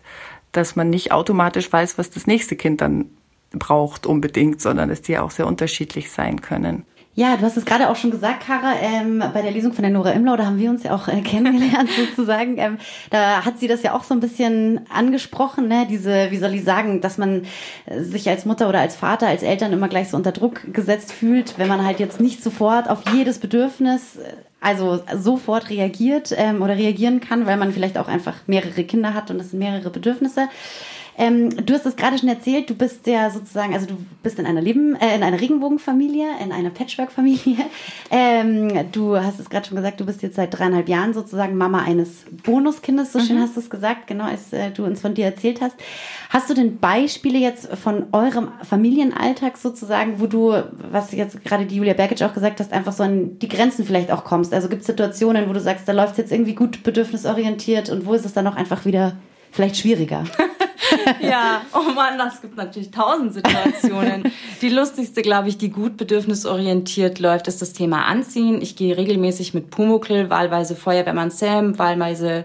[0.52, 3.10] dass man nicht automatisch weiß, was das nächste Kind dann
[3.52, 6.86] braucht unbedingt, sondern dass die auch sehr unterschiedlich sein können.
[7.18, 9.92] Ja, du hast es gerade auch schon gesagt, Kara, ähm, bei der Lesung von der
[9.92, 12.58] Nora Imlau, da haben wir uns ja auch äh, kennengelernt sozusagen.
[12.58, 12.78] Ähm,
[13.10, 15.88] da hat sie das ja auch so ein bisschen angesprochen, ne?
[15.90, 17.44] diese, wie soll ich sagen, dass man
[17.86, 21.14] äh, sich als Mutter oder als Vater, als Eltern immer gleich so unter Druck gesetzt
[21.14, 26.62] fühlt, wenn man halt jetzt nicht sofort auf jedes Bedürfnis, äh, also sofort reagiert ähm,
[26.62, 29.90] oder reagieren kann, weil man vielleicht auch einfach mehrere Kinder hat und es sind mehrere
[29.90, 30.50] Bedürfnisse.
[31.18, 34.46] Ähm, du hast es gerade schon erzählt, du bist ja sozusagen, also du bist in
[34.46, 37.58] einer Leben, äh, in einer Regenbogenfamilie, in einer Patchwork-Familie.
[38.12, 41.82] Ähm, du hast es gerade schon gesagt, du bist jetzt seit dreieinhalb Jahren sozusagen Mama
[41.82, 45.26] eines Bonuskindes, so schön hast du es gesagt, genau als äh, du uns von dir
[45.26, 45.76] erzählt hast.
[46.30, 50.54] Hast du denn Beispiele jetzt von eurem Familienalltag sozusagen, wo du,
[50.92, 54.12] was jetzt gerade die Julia Bergic auch gesagt hast, einfach so an die Grenzen vielleicht
[54.12, 54.54] auch kommst?
[54.54, 58.06] Also gibt es Situationen, wo du sagst, da läuft es jetzt irgendwie gut bedürfnisorientiert und
[58.06, 59.18] wo ist es dann auch einfach wieder
[59.52, 60.26] vielleicht schwieriger?
[61.22, 64.32] Ja, oh Mann, das gibt natürlich tausend Situationen.
[64.62, 68.62] Die lustigste, glaube ich, die gut bedürfnisorientiert läuft, ist das Thema Anziehen.
[68.62, 72.44] Ich gehe regelmäßig mit Pumuckl, wahlweise Feuerwehrmann Sam, wahlweise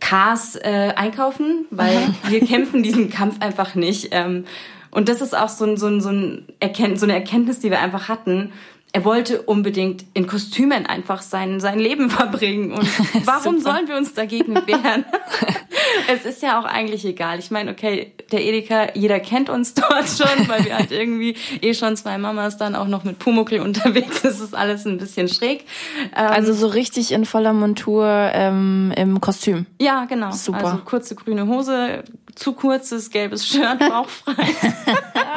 [0.00, 4.08] Cars äh, einkaufen, weil wir kämpfen diesen Kampf einfach nicht.
[4.12, 4.44] Ähm,
[4.92, 7.70] und das ist auch so, ein, so, ein, so, ein Erkennt, so eine Erkenntnis, die
[7.70, 8.52] wir einfach hatten.
[8.92, 12.72] Er wollte unbedingt in Kostümen einfach sein, sein Leben verbringen.
[12.72, 12.86] Und
[13.26, 15.04] warum sollen wir uns dagegen wehren?
[16.08, 17.38] Es ist ja auch eigentlich egal.
[17.38, 21.74] Ich meine, okay, der Edeka, jeder kennt uns dort schon, weil wir halt irgendwie eh
[21.74, 24.22] schon zwei Mamas dann auch noch mit Pumuckl unterwegs.
[24.22, 25.64] Das ist alles ein bisschen schräg.
[26.16, 29.66] Ähm, Also so richtig in voller Montur ähm, im Kostüm.
[29.80, 30.30] ja, genau.
[30.32, 30.64] Super.
[30.64, 34.46] Also kurze grüne Hose, zu kurzes gelbes Shirt, bauchfrei.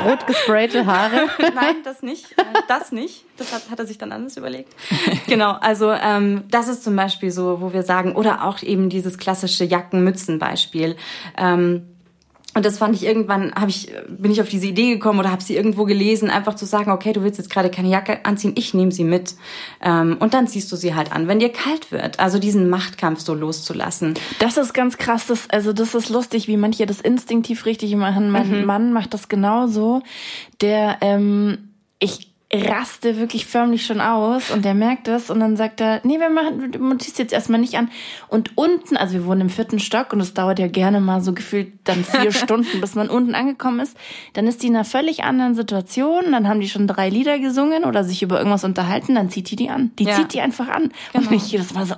[0.05, 1.27] Rot gesprayte Haare.
[1.53, 2.31] Nein, das nicht.
[2.37, 3.23] Äh, Das nicht.
[3.37, 4.73] Das hat, hat er sich dann anders überlegt.
[5.27, 9.17] Genau, also ähm, das ist zum Beispiel so, wo wir sagen, oder auch eben dieses
[9.17, 9.65] klassische
[10.45, 10.95] Jacken-Mützen-Beispiel.
[11.37, 11.83] Ähm,
[12.53, 15.43] und das fand ich irgendwann, hab ich, bin ich auf diese Idee gekommen oder habe
[15.43, 18.73] sie irgendwo gelesen, einfach zu sagen, okay, du willst jetzt gerade keine Jacke anziehen, ich
[18.73, 19.35] nehme sie mit.
[19.81, 22.21] Ähm, und dann ziehst du sie halt an, wenn dir kalt wird.
[22.21, 24.13] Also diesen Machtkampf so loszulassen.
[24.39, 25.27] Das ist ganz krass.
[25.27, 28.31] Das, also das ist lustig, wie manche das instinktiv richtig machen.
[28.31, 30.01] Mein Mann macht das genauso.
[30.61, 35.81] Der, ähm, ich raste wirklich förmlich schon aus und der merkt das und dann sagt
[35.81, 37.89] er, nee, wir machen, du ziehst jetzt erstmal nicht an.
[38.27, 41.33] Und unten, also wir wohnen im vierten Stock und es dauert ja gerne mal so
[41.33, 43.95] gefühlt dann vier Stunden, bis man unten angekommen ist.
[44.33, 47.83] Dann ist die in einer völlig anderen Situation, dann haben die schon drei Lieder gesungen
[47.83, 49.91] oder sich über irgendwas unterhalten, dann zieht die die an.
[49.99, 50.15] Die Ja.
[50.15, 50.91] zieht die einfach an.
[51.13, 51.95] Und ich jedes Mal so,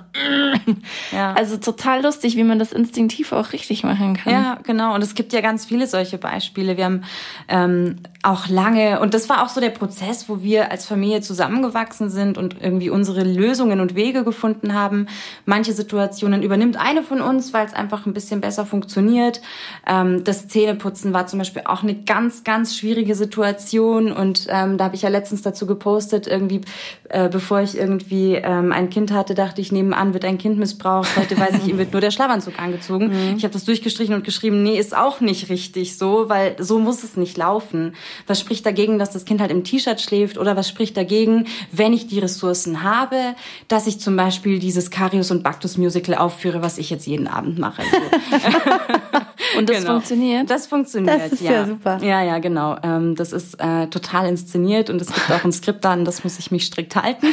[1.12, 1.32] Ja.
[1.34, 4.32] also total lustig, wie man das instinktiv auch richtig machen kann.
[4.32, 4.94] Ja, genau.
[4.94, 6.76] Und es gibt ja ganz viele solche Beispiele.
[6.76, 7.02] Wir haben
[7.48, 11.20] ähm, auch lange, und das war auch so der Prozess, wo wir wir als Familie
[11.20, 15.06] zusammengewachsen sind und irgendwie unsere Lösungen und Wege gefunden haben.
[15.44, 19.42] Manche Situationen übernimmt eine von uns, weil es einfach ein bisschen besser funktioniert.
[19.86, 24.84] Ähm, das Zähneputzen war zum Beispiel auch eine ganz, ganz schwierige Situation und ähm, da
[24.84, 26.62] habe ich ja letztens dazu gepostet, irgendwie,
[27.10, 31.14] äh, bevor ich irgendwie ähm, ein Kind hatte, dachte ich, nebenan wird ein Kind missbraucht.
[31.14, 33.12] Heute weiß ich, ihm wird nur der Schlafanzug angezogen.
[33.18, 33.36] Mhm.
[33.36, 37.02] Ich habe das durchgestrichen und geschrieben, nee, ist auch nicht richtig so, weil so muss
[37.02, 37.94] es nicht laufen.
[38.26, 41.92] Was spricht dagegen, dass das Kind halt im T-Shirt schläft oder was spricht dagegen, wenn
[41.92, 43.34] ich die Ressourcen habe,
[43.68, 47.58] dass ich zum Beispiel dieses Karius und Baktus Musical aufführe, was ich jetzt jeden Abend
[47.58, 47.82] mache.
[49.56, 49.92] Und das genau.
[49.92, 50.50] funktioniert?
[50.50, 51.52] Das funktioniert, das ist ja.
[51.52, 51.98] ja super.
[52.02, 52.76] Ja, ja, genau.
[52.82, 56.38] Ähm, das ist äh, total inszeniert und es gibt auch ein Skript dann, das muss
[56.38, 57.28] ich mich strikt halten.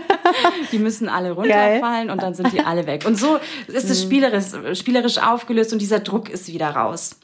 [0.72, 2.10] die müssen alle runterfallen Geil.
[2.10, 3.04] und dann sind die alle weg.
[3.06, 4.06] Und so ist es mhm.
[4.06, 7.16] spielerisch, spielerisch aufgelöst und dieser Druck ist wieder raus.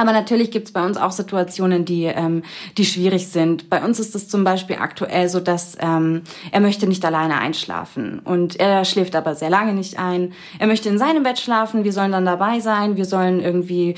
[0.00, 2.42] Aber natürlich gibt es bei uns auch Situationen, die, ähm,
[2.78, 3.68] die schwierig sind.
[3.68, 8.18] Bei uns ist es zum Beispiel aktuell so, dass ähm, er möchte nicht alleine einschlafen
[8.24, 10.32] und er schläft aber sehr lange nicht ein.
[10.58, 13.94] Er möchte in seinem Bett schlafen, wir sollen dann dabei sein, wir sollen irgendwie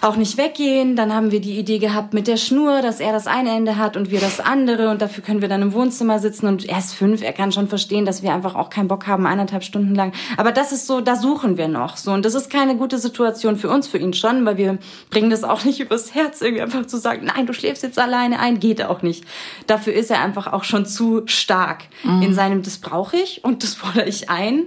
[0.00, 0.94] auch nicht weggehen.
[0.94, 3.96] Dann haben wir die Idee gehabt mit der Schnur, dass er das eine Ende hat
[3.96, 6.94] und wir das andere und dafür können wir dann im Wohnzimmer sitzen und er ist
[6.94, 10.12] fünf, er kann schon verstehen, dass wir einfach auch keinen Bock haben, eineinhalb Stunden lang.
[10.36, 13.56] Aber das ist so, da suchen wir noch so und das ist keine gute Situation
[13.56, 14.78] für uns, für ihn schon, weil wir
[15.16, 18.38] bringen das auch nicht übers Herz, irgendwie einfach zu sagen, nein, du schläfst jetzt alleine
[18.38, 19.24] ein, geht auch nicht.
[19.66, 22.20] Dafür ist er einfach auch schon zu stark mhm.
[22.20, 24.66] in seinem, das brauche ich und das fordere ich ein.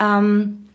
[0.00, 0.67] Ähm,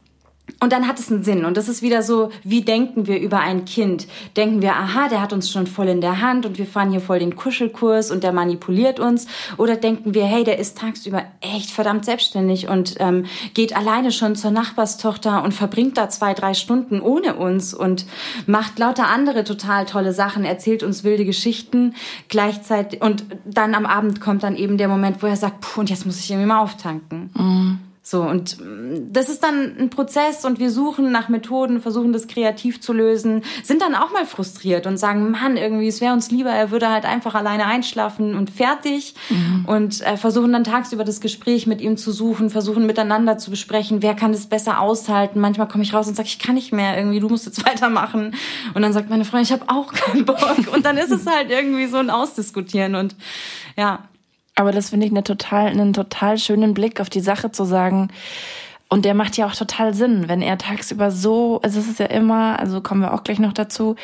[0.64, 1.44] und dann hat es einen Sinn.
[1.44, 4.08] Und das ist wieder so, wie denken wir über ein Kind?
[4.38, 7.02] Denken wir, aha, der hat uns schon voll in der Hand und wir fahren hier
[7.02, 9.28] voll den Kuschelkurs und der manipuliert uns?
[9.58, 14.38] Oder denken wir, hey, der ist tagsüber echt verdammt selbstständig und ähm, geht alleine schon
[14.38, 18.06] zur Nachbarstochter und verbringt da zwei, drei Stunden ohne uns und
[18.46, 21.94] macht lauter andere total tolle Sachen, erzählt uns wilde Geschichten
[22.30, 23.02] gleichzeitig.
[23.02, 26.06] Und dann am Abend kommt dann eben der Moment, wo er sagt, puh, und jetzt
[26.06, 27.32] muss ich irgendwie mal auftanken.
[27.36, 27.80] Mhm.
[28.06, 32.28] So, und mm, das ist dann ein Prozess und wir suchen nach Methoden, versuchen das
[32.28, 36.30] kreativ zu lösen, sind dann auch mal frustriert und sagen, Mann, irgendwie, es wäre uns
[36.30, 39.16] lieber, er würde halt einfach alleine einschlafen und fertig.
[39.30, 39.66] Mhm.
[39.66, 44.02] Und äh, versuchen dann tagsüber das Gespräch mit ihm zu suchen, versuchen miteinander zu besprechen,
[44.02, 45.40] wer kann das besser aushalten.
[45.40, 48.36] Manchmal komme ich raus und sage, ich kann nicht mehr, irgendwie, du musst jetzt weitermachen.
[48.74, 50.68] Und dann sagt meine Freundin, ich habe auch keinen Bock.
[50.74, 53.16] Und dann ist es halt irgendwie so ein Ausdiskutieren und
[53.78, 54.00] ja.
[54.56, 58.10] Aber das finde ich eine total, einen total schönen Blick auf die Sache zu sagen.
[58.94, 62.06] Und der macht ja auch total Sinn, wenn er tagsüber so, also es ist ja
[62.06, 63.96] immer, also kommen wir auch gleich noch dazu,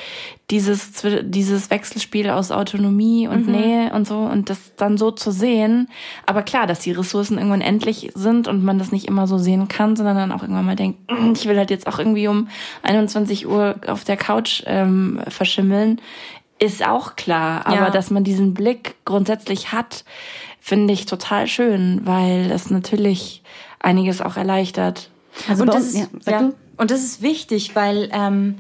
[0.49, 3.51] dieses, dieses Wechselspiel aus Autonomie und mhm.
[3.51, 5.89] Nähe und so und das dann so zu sehen.
[6.25, 9.67] Aber klar, dass die Ressourcen irgendwann endlich sind und man das nicht immer so sehen
[9.67, 10.99] kann, sondern dann auch irgendwann mal denkt,
[11.35, 12.47] ich will halt jetzt auch irgendwie um
[12.81, 16.01] 21 Uhr auf der Couch ähm, verschimmeln,
[16.59, 17.65] ist auch klar.
[17.65, 17.89] Aber ja.
[17.89, 20.03] dass man diesen Blick grundsätzlich hat,
[20.59, 23.41] finde ich total schön, weil das natürlich
[23.79, 25.09] einiges auch erleichtert.
[25.47, 28.55] Also und, das, ja, ja, und das ist wichtig, weil ähm,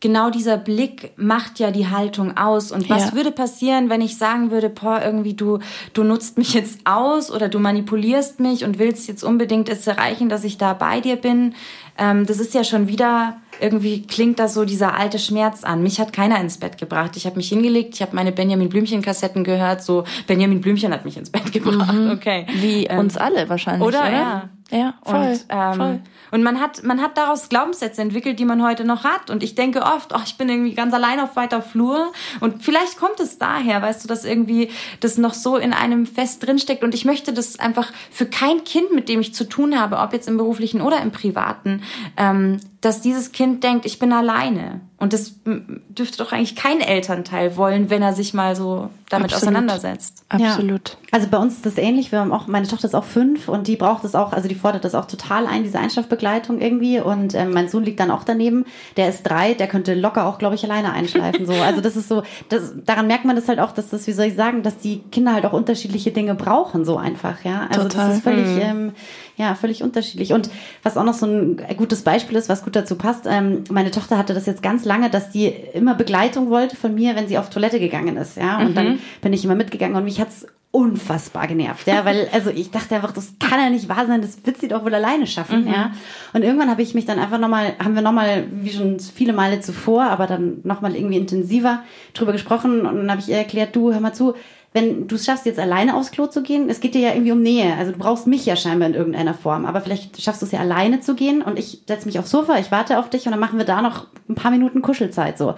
[0.00, 2.72] genau dieser Blick macht ja die Haltung aus.
[2.72, 3.12] Und was ja.
[3.14, 5.58] würde passieren, wenn ich sagen würde, boah, irgendwie du,
[5.94, 10.28] du nutzt mich jetzt aus oder du manipulierst mich und willst jetzt unbedingt es erreichen,
[10.28, 11.54] dass ich da bei dir bin?
[11.98, 15.82] Ähm, das ist ja schon wieder irgendwie klingt da so dieser alte Schmerz an.
[15.82, 17.16] Mich hat keiner ins Bett gebracht.
[17.16, 21.04] Ich habe mich hingelegt, ich habe meine Benjamin Blümchen Kassetten gehört, so Benjamin Blümchen hat
[21.04, 21.92] mich ins Bett gebracht.
[21.92, 22.10] Mhm.
[22.12, 22.46] Okay.
[22.54, 24.00] Wie ähm, uns alle wahrscheinlich, oder?
[24.00, 24.12] oder?
[24.12, 24.48] Ja.
[24.70, 26.00] Ja, voll, und, ähm, voll.
[26.30, 29.30] Und man hat, man hat daraus Glaubenssätze entwickelt, die man heute noch hat.
[29.30, 32.12] Und ich denke oft, oh, ich bin irgendwie ganz allein auf weiter Flur.
[32.40, 36.46] Und vielleicht kommt es daher, weißt du, dass irgendwie das noch so in einem fest
[36.46, 36.84] drinsteckt.
[36.84, 40.12] Und ich möchte das einfach für kein Kind, mit dem ich zu tun habe, ob
[40.12, 41.82] jetzt im beruflichen oder im privaten,
[42.16, 44.80] ähm, dass dieses Kind denkt, ich bin alleine.
[45.00, 49.54] Und das dürfte doch eigentlich kein Elternteil wollen, wenn er sich mal so damit Absolut.
[49.54, 50.24] auseinandersetzt.
[50.28, 50.88] Absolut.
[50.90, 50.96] Ja.
[51.12, 52.10] Also bei uns ist das ähnlich.
[52.10, 54.56] Wir haben auch, meine Tochter ist auch fünf und die braucht es auch, also die
[54.56, 56.98] fordert das auch total ein, diese Einschlafbegleitung irgendwie.
[56.98, 58.66] Und ähm, mein Sohn liegt dann auch daneben.
[58.96, 61.46] Der ist drei, der könnte locker auch, glaube ich, alleine einschleifen.
[61.46, 61.52] So.
[61.52, 64.26] Also das ist so, das, daran merkt man das halt auch, dass das, wie soll
[64.26, 67.68] ich sagen, dass die Kinder halt auch unterschiedliche Dinge brauchen, so einfach, ja.
[67.68, 68.08] Also total.
[68.08, 68.60] das ist völlig, mhm.
[68.60, 68.92] ähm,
[69.38, 70.32] ja, völlig unterschiedlich.
[70.32, 70.50] Und
[70.82, 74.18] was auch noch so ein gutes Beispiel ist, was gut dazu passt, ähm, meine Tochter
[74.18, 77.48] hatte das jetzt ganz lange, dass die immer Begleitung wollte von mir, wenn sie auf
[77.48, 78.58] Toilette gegangen ist, ja.
[78.58, 78.74] Und mhm.
[78.74, 82.94] dann bin ich immer mitgegangen und mich hat's unfassbar genervt, ja, weil also ich dachte
[82.94, 85.72] einfach, das kann ja nicht wahr sein, das wird sie doch wohl alleine schaffen, mhm.
[85.72, 85.92] ja.
[86.32, 89.60] Und irgendwann habe ich mich dann einfach nochmal, haben wir nochmal, wie schon viele Male
[89.60, 93.92] zuvor, aber dann nochmal irgendwie intensiver drüber gesprochen und dann habe ich ihr erklärt, du,
[93.92, 94.34] hör mal zu,
[94.72, 97.32] wenn du es schaffst, jetzt alleine aufs Klo zu gehen, es geht dir ja irgendwie
[97.32, 97.74] um Nähe.
[97.76, 99.64] Also du brauchst mich ja scheinbar in irgendeiner Form.
[99.64, 102.58] Aber vielleicht schaffst du es ja alleine zu gehen und ich setze mich aufs Sofa,
[102.58, 105.54] ich warte auf dich und dann machen wir da noch ein paar Minuten Kuschelzeit so.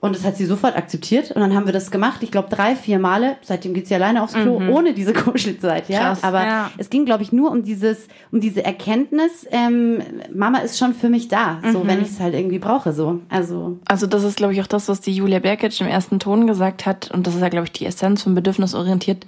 [0.00, 1.32] Und das hat sie sofort akzeptiert.
[1.32, 2.22] Und dann haben wir das gemacht.
[2.22, 3.36] Ich glaube, drei, vier Male.
[3.42, 4.70] Seitdem geht sie alleine aufs Klo, mhm.
[4.70, 5.88] ohne diese Kuschelzeit.
[5.88, 6.70] Ja, Krass, aber ja.
[6.78, 9.44] es ging, glaube ich, nur um dieses, um diese Erkenntnis.
[9.50, 10.00] Ähm,
[10.32, 11.88] Mama ist schon für mich da, so mhm.
[11.88, 12.92] wenn ich es halt irgendwie brauche.
[12.92, 13.78] So, also.
[13.86, 16.86] Also das ist, glaube ich, auch das, was die Julia Berkic im ersten Ton gesagt
[16.86, 17.10] hat.
[17.10, 19.26] Und das ist ja, glaube ich, die Essenz von Bedürfnisorientiert.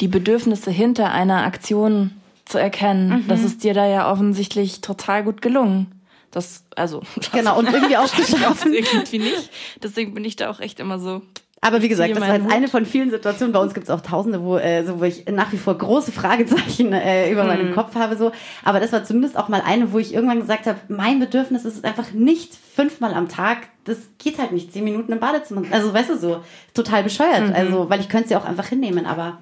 [0.00, 2.12] Die Bedürfnisse hinter einer Aktion
[2.46, 3.08] zu erkennen.
[3.08, 3.28] Mhm.
[3.28, 5.88] Das ist dir da ja offensichtlich total gut gelungen.
[6.30, 7.02] Das, also.
[7.16, 8.72] Das genau, und irgendwie auch geschlafen.
[8.72, 9.50] irgendwie nicht.
[9.82, 11.22] Deswegen bin ich da auch echt immer so.
[11.62, 13.52] Aber wie gesagt, das war jetzt eine von vielen Situationen.
[13.52, 16.12] Bei uns gibt es auch Tausende, wo, äh, so, wo ich nach wie vor große
[16.12, 17.48] Fragezeichen äh, über mhm.
[17.48, 18.16] meinem Kopf habe.
[18.16, 18.30] So.
[18.62, 21.78] Aber das war zumindest auch mal eine, wo ich irgendwann gesagt habe, mein Bedürfnis ist
[21.78, 23.68] es einfach nicht fünfmal am Tag.
[23.84, 25.62] Das geht halt nicht, zehn Minuten im Badezimmer.
[25.70, 26.40] Also weißt du so,
[26.74, 27.48] total bescheuert.
[27.48, 27.54] Mhm.
[27.54, 29.38] Also, weil ich könnte es ja auch einfach hinnehmen, aber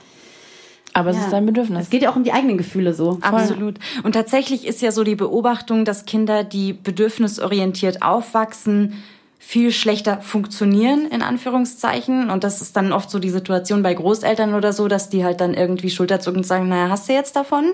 [0.95, 1.27] aber es ja.
[1.27, 1.83] ist ein Bedürfnis.
[1.83, 3.19] Es geht ja auch um die eigenen Gefühle so.
[3.21, 3.79] Absolut.
[4.05, 9.03] Und tatsächlich ist ja so die Beobachtung, dass Kinder, die bedürfnisorientiert aufwachsen,
[9.41, 12.31] viel schlechter funktionieren, in Anführungszeichen.
[12.31, 15.41] Und das ist dann oft so die Situation bei Großeltern oder so, dass die halt
[15.41, 17.73] dann irgendwie schulterzuckend sagen, naja, hast du jetzt davon?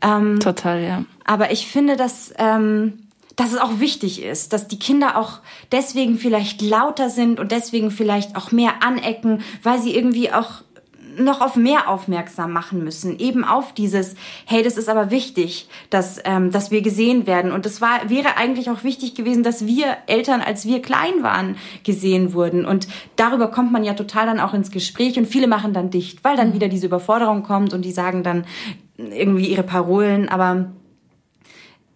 [0.00, 1.04] Ähm, Total, ja.
[1.24, 5.40] Aber ich finde, dass, ähm, dass es auch wichtig ist, dass die Kinder auch
[5.72, 10.62] deswegen vielleicht lauter sind und deswegen vielleicht auch mehr anecken, weil sie irgendwie auch
[11.18, 14.14] noch auf mehr aufmerksam machen müssen, eben auf dieses,
[14.46, 17.52] hey, das ist aber wichtig, dass, ähm, dass wir gesehen werden.
[17.52, 21.56] Und das war, wäre eigentlich auch wichtig gewesen, dass wir Eltern, als wir klein waren,
[21.84, 22.64] gesehen wurden.
[22.64, 26.24] Und darüber kommt man ja total dann auch ins Gespräch und viele machen dann dicht,
[26.24, 26.54] weil dann mhm.
[26.54, 28.44] wieder diese Überforderung kommt und die sagen dann
[28.96, 30.66] irgendwie ihre Parolen, aber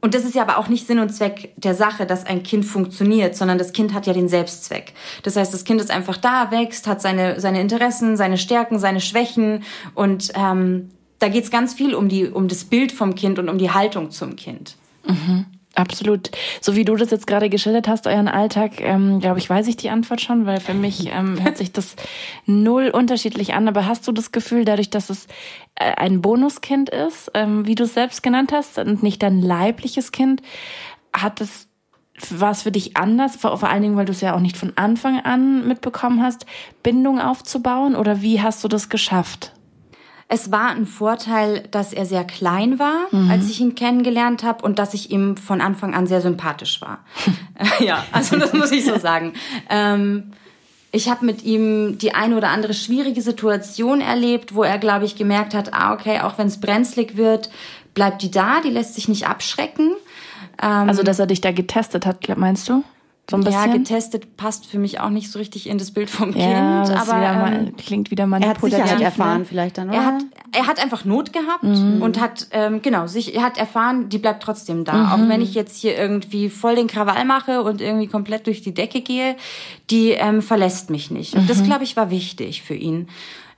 [0.07, 2.64] und das ist ja aber auch nicht Sinn und Zweck der Sache, dass ein Kind
[2.64, 4.92] funktioniert, sondern das Kind hat ja den Selbstzweck.
[5.25, 9.01] Das heißt, das Kind ist einfach da, wächst, hat seine, seine Interessen, seine Stärken, seine
[9.01, 9.64] Schwächen
[9.97, 13.59] und ähm, da geht's ganz viel um, die, um das Bild vom Kind und um
[13.59, 14.77] die Haltung zum Kind.
[15.05, 15.47] Mhm.
[15.77, 16.31] Absolut.
[16.62, 19.77] So wie du das jetzt gerade geschildert hast, euren Alltag, ähm, glaube ich, weiß ich
[19.77, 21.97] die Antwort schon, weil für mich ähm, hört sich das
[22.47, 23.69] null unterschiedlich an.
[23.69, 25.27] Aber hast du das Gefühl, dadurch, dass es
[25.75, 30.12] äh, ein Bonuskind ist, ähm, wie du es selbst genannt hast, und nicht dein leibliches
[30.12, 30.41] Kind,
[31.12, 31.69] hat es
[32.31, 34.57] war es für dich anders, vor, vor allen Dingen, weil du es ja auch nicht
[34.57, 36.47] von Anfang an mitbekommen hast,
[36.83, 37.95] Bindung aufzubauen?
[37.95, 39.53] Oder wie hast du das geschafft?
[40.29, 43.31] Es war ein Vorteil, dass er sehr klein war, mhm.
[43.31, 46.99] als ich ihn kennengelernt habe und dass ich ihm von Anfang an sehr sympathisch war.
[47.79, 49.35] ja, also das muss ich so sagen.
[49.71, 50.33] Ähm,
[50.91, 55.15] ich habe mit ihm die eine oder andere schwierige Situation erlebt, wo er, glaube ich,
[55.15, 57.51] gemerkt hat, ah, okay, auch wenn es brenzlig wird,
[57.95, 59.93] bleibt die da, die lässt sich nicht abschrecken.
[60.61, 62.83] Ähm, also, dass er dich da getestet hat, meinst du?
[63.29, 63.71] So ein bisschen.
[63.71, 66.45] Ja, getestet passt für mich auch nicht so richtig in das Bild vom Kind.
[66.45, 68.62] Ja, das aber wieder mal, ähm, klingt wieder manipulativ.
[68.62, 69.45] Er hat Sicherheit erfahren ne?
[69.45, 69.99] vielleicht dann, oder?
[69.99, 70.15] Er hat,
[70.53, 72.03] er hat einfach Not gehabt mhm.
[72.03, 74.93] und hat, ähm, genau, sich, er hat erfahren, die bleibt trotzdem da.
[74.93, 75.07] Mhm.
[75.12, 78.75] Auch wenn ich jetzt hier irgendwie voll den Krawall mache und irgendwie komplett durch die
[78.75, 79.35] Decke gehe,
[79.91, 81.35] die ähm, verlässt mich nicht.
[81.35, 81.49] Und mhm.
[81.49, 83.09] das, glaube ich, war wichtig für ihn.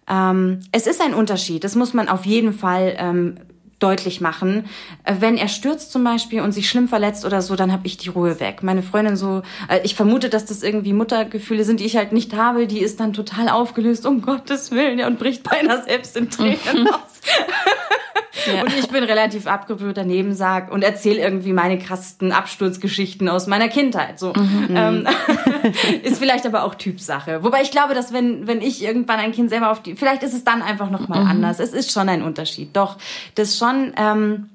[0.09, 3.35] Ähm, es ist ein Unterschied, das muss man auf jeden Fall ähm,
[3.79, 4.65] deutlich machen.
[5.05, 7.97] Äh, wenn er stürzt zum Beispiel und sich schlimm verletzt oder so, dann habe ich
[7.97, 8.63] die Ruhe weg.
[8.63, 12.35] Meine Freundin so, äh, ich vermute, dass das irgendwie Muttergefühle sind, die ich halt nicht
[12.35, 12.67] habe.
[12.67, 16.89] Die ist dann total aufgelöst, um Gottes Willen, ja, und bricht beinahe selbst in Tränen
[16.89, 17.21] aus.
[18.47, 18.63] Ja.
[18.63, 23.69] Und ich bin relativ abgebrüht daneben sag und erzähle irgendwie meine krassen Absturzgeschichten aus meiner
[23.69, 24.19] Kindheit.
[24.19, 24.69] So mhm.
[24.75, 25.09] ähm,
[26.03, 27.43] ist vielleicht aber auch Typsache.
[27.43, 30.35] Wobei ich glaube, dass wenn wenn ich irgendwann ein Kind selber auf die, vielleicht ist
[30.35, 31.31] es dann einfach noch mal mhm.
[31.31, 31.61] anders.
[31.61, 32.77] Es ist schon ein Unterschied.
[32.77, 32.97] Doch
[33.35, 33.93] das schon.
[33.97, 34.51] Ähm,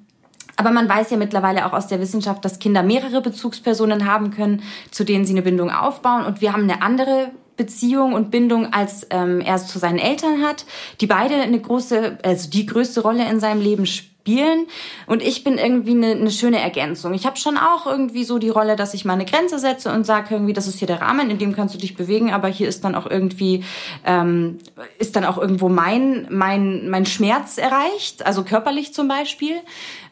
[0.55, 4.61] aber man weiß ja mittlerweile auch aus der Wissenschaft, dass Kinder mehrere Bezugspersonen haben können,
[4.91, 6.25] zu denen sie eine Bindung aufbauen.
[6.25, 10.65] Und wir haben eine andere Beziehung und Bindung, als ähm, er zu seinen Eltern hat,
[11.01, 14.67] die beide eine große, also die größte Rolle in seinem Leben spielen.
[15.05, 17.13] Und ich bin irgendwie eine, eine schöne Ergänzung.
[17.13, 20.05] Ich habe schon auch irgendwie so die Rolle, dass ich mal eine Grenze setze und
[20.05, 22.69] sage irgendwie, das ist hier der Rahmen, in dem kannst du dich bewegen, aber hier
[22.69, 23.63] ist dann auch irgendwie,
[24.05, 24.59] ähm,
[24.97, 29.57] ist dann auch irgendwo mein, mein, mein Schmerz erreicht, also körperlich zum Beispiel.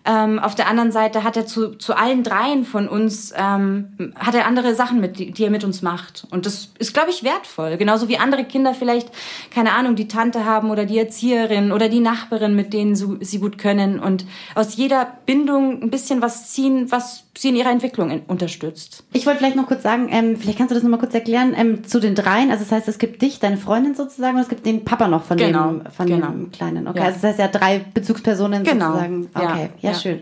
[0.03, 4.33] Ähm, auf der anderen Seite hat er zu, zu allen dreien von uns, ähm, hat
[4.33, 6.25] er andere Sachen, mit, die, die er mit uns macht.
[6.31, 7.77] Und das ist, glaube ich, wertvoll.
[7.77, 9.09] Genauso wie andere Kinder vielleicht,
[9.53, 13.39] keine Ahnung, die Tante haben oder die Erzieherin oder die Nachbarin, mit denen so, sie
[13.39, 13.99] gut können.
[13.99, 19.03] Und aus jeder Bindung ein bisschen was ziehen, was sie in ihrer Entwicklung in, unterstützt.
[19.13, 21.53] Ich wollte vielleicht noch kurz sagen, ähm, vielleicht kannst du das noch mal kurz erklären,
[21.55, 22.51] ähm, zu den dreien.
[22.51, 25.23] Also das heißt, es gibt dich, deine Freundin sozusagen, und es gibt den Papa noch
[25.23, 26.27] von, genau, dem, von genau.
[26.27, 26.87] dem Kleinen.
[26.87, 27.05] Okay, ja.
[27.05, 28.87] also das heißt ja drei Bezugspersonen genau.
[28.87, 29.29] sozusagen.
[29.33, 30.01] Okay, ja, ja, ja.
[30.01, 30.19] schön.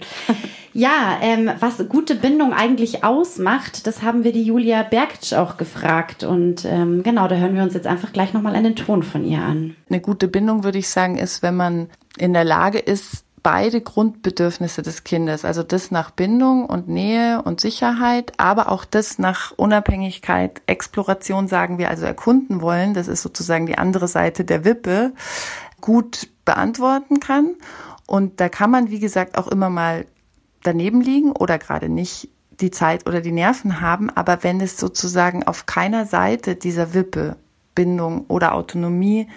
[0.73, 6.23] Ja, ähm, was gute Bindung eigentlich ausmacht, das haben wir die Julia Bergtsch auch gefragt.
[6.23, 9.41] Und ähm, genau, da hören wir uns jetzt einfach gleich nochmal einen Ton von ihr
[9.41, 9.75] an.
[9.89, 14.82] Eine gute Bindung, würde ich sagen, ist, wenn man in der Lage ist, beide Grundbedürfnisse
[14.82, 20.62] des Kindes, also das nach Bindung und Nähe und Sicherheit, aber auch das nach Unabhängigkeit,
[20.67, 25.13] Exploration sagen wir, also erkunden wollen, das ist sozusagen die andere Seite der Wippe,
[25.82, 27.55] gut beantworten kann.
[28.10, 30.08] Und da kann man, wie gesagt, auch immer mal
[30.63, 32.28] daneben liegen oder gerade nicht
[32.60, 34.10] die Zeit oder die Nerven haben.
[34.10, 37.36] Aber wenn es sozusagen auf keiner Seite dieser Wippe,
[37.76, 39.28] Bindung oder Autonomie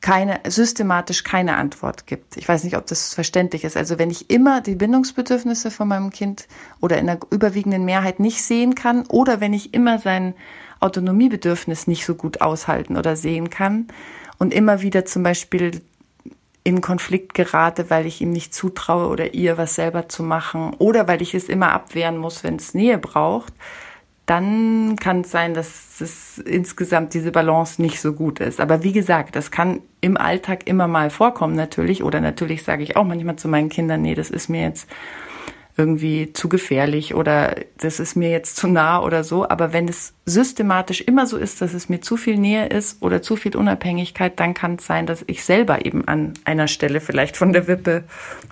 [0.00, 2.36] keine, systematisch keine Antwort gibt.
[2.36, 3.76] Ich weiß nicht, ob das verständlich ist.
[3.76, 6.48] Also wenn ich immer die Bindungsbedürfnisse von meinem Kind
[6.80, 10.34] oder in der überwiegenden Mehrheit nicht sehen kann oder wenn ich immer sein
[10.80, 13.86] Autonomiebedürfnis nicht so gut aushalten oder sehen kann
[14.38, 15.82] und immer wieder zum Beispiel
[16.68, 21.08] in Konflikt gerate, weil ich ihm nicht zutraue oder ihr was selber zu machen oder
[21.08, 23.54] weil ich es immer abwehren muss, wenn es Nähe braucht,
[24.26, 28.60] dann kann es sein, dass es insgesamt diese Balance nicht so gut ist.
[28.60, 32.04] Aber wie gesagt, das kann im Alltag immer mal vorkommen natürlich.
[32.04, 34.86] Oder natürlich sage ich auch manchmal zu meinen Kindern, nee, das ist mir jetzt
[35.78, 39.48] irgendwie zu gefährlich oder das ist mir jetzt zu nah oder so.
[39.48, 43.22] Aber wenn es systematisch immer so ist, dass es mir zu viel Nähe ist oder
[43.22, 47.36] zu viel Unabhängigkeit, dann kann es sein, dass ich selber eben an einer Stelle vielleicht
[47.36, 48.04] von der Wippe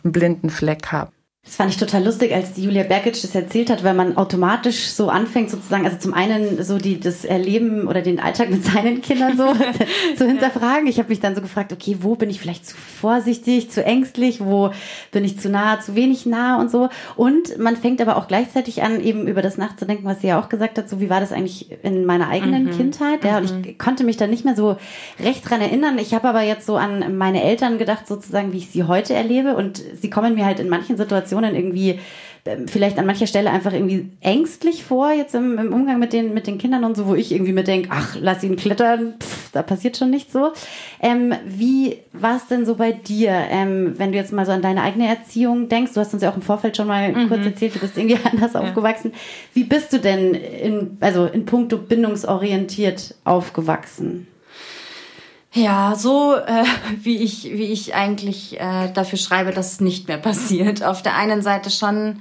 [0.04, 1.10] einen blinden Fleck habe.
[1.46, 4.88] Das fand ich total lustig, als die Julia Bergic das erzählt hat, weil man automatisch
[4.88, 9.00] so anfängt, sozusagen, also zum einen so die, das Erleben oder den Alltag mit seinen
[9.00, 9.54] Kindern so
[10.16, 10.88] zu hinterfragen.
[10.88, 14.40] Ich habe mich dann so gefragt, okay, wo bin ich vielleicht zu vorsichtig, zu ängstlich,
[14.40, 14.72] wo
[15.12, 16.88] bin ich zu nah, zu wenig nah und so.
[17.14, 20.48] Und man fängt aber auch gleichzeitig an, eben über das nachzudenken, was sie ja auch
[20.48, 22.70] gesagt hat, so wie war das eigentlich in meiner eigenen mhm.
[22.72, 23.24] Kindheit.
[23.24, 23.78] Ja, und ich mhm.
[23.78, 24.78] konnte mich da nicht mehr so
[25.22, 25.96] recht dran erinnern.
[25.98, 29.54] Ich habe aber jetzt so an meine Eltern gedacht, sozusagen, wie ich sie heute erlebe.
[29.54, 32.00] Und sie kommen mir halt in manchen Situationen Situationen irgendwie
[32.44, 36.32] ähm, vielleicht an mancher Stelle einfach irgendwie ängstlich vor, jetzt im, im Umgang mit den,
[36.32, 39.50] mit den Kindern und so, wo ich irgendwie mir denke, ach, lass ihn klettern, pff,
[39.52, 40.52] da passiert schon nichts so.
[41.00, 44.62] Ähm, wie war es denn so bei dir, ähm, wenn du jetzt mal so an
[44.62, 45.92] deine eigene Erziehung denkst?
[45.94, 47.28] Du hast uns ja auch im Vorfeld schon mal mhm.
[47.28, 48.60] kurz erzählt, du bist irgendwie anders ja.
[48.60, 49.12] aufgewachsen.
[49.52, 54.28] Wie bist du denn in, also in puncto bindungsorientiert aufgewachsen?
[55.56, 56.64] Ja, so äh,
[57.02, 60.84] wie ich wie ich eigentlich äh, dafür schreibe, dass es nicht mehr passiert.
[60.84, 62.20] Auf der einen Seite schon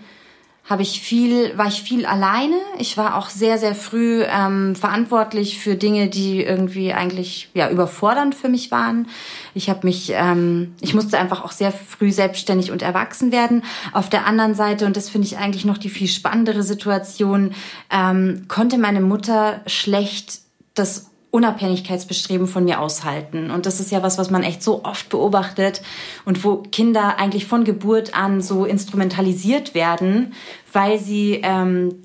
[0.63, 2.55] habe ich viel, war ich viel alleine.
[2.79, 8.36] Ich war auch sehr sehr früh ähm, verantwortlich für Dinge, die irgendwie eigentlich ja überfordernd
[8.36, 9.09] für mich waren.
[9.53, 13.63] Ich habe mich, ähm, ich musste einfach auch sehr früh selbstständig und erwachsen werden.
[13.91, 17.53] Auf der anderen Seite und das finde ich eigentlich noch die viel spannendere Situation,
[17.91, 20.39] ähm, konnte meine Mutter schlecht
[20.73, 23.51] das Unabhängigkeitsbestreben von mir aushalten.
[23.51, 25.81] Und das ist ja was, was man echt so oft beobachtet
[26.23, 30.31] und wo Kinder eigentlich von Geburt an so instrumentalisiert werden,
[30.71, 31.95] weil sie ähm,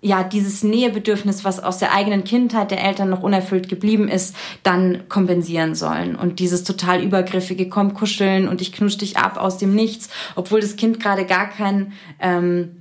[0.00, 5.02] ja dieses Nähebedürfnis, was aus der eigenen Kindheit der Eltern noch unerfüllt geblieben ist, dann
[5.10, 6.16] kompensieren sollen.
[6.16, 10.62] Und dieses total übergriffige, komm kuscheln und ich knusch dich ab aus dem Nichts, obwohl
[10.62, 12.79] das Kind gerade gar kein ähm,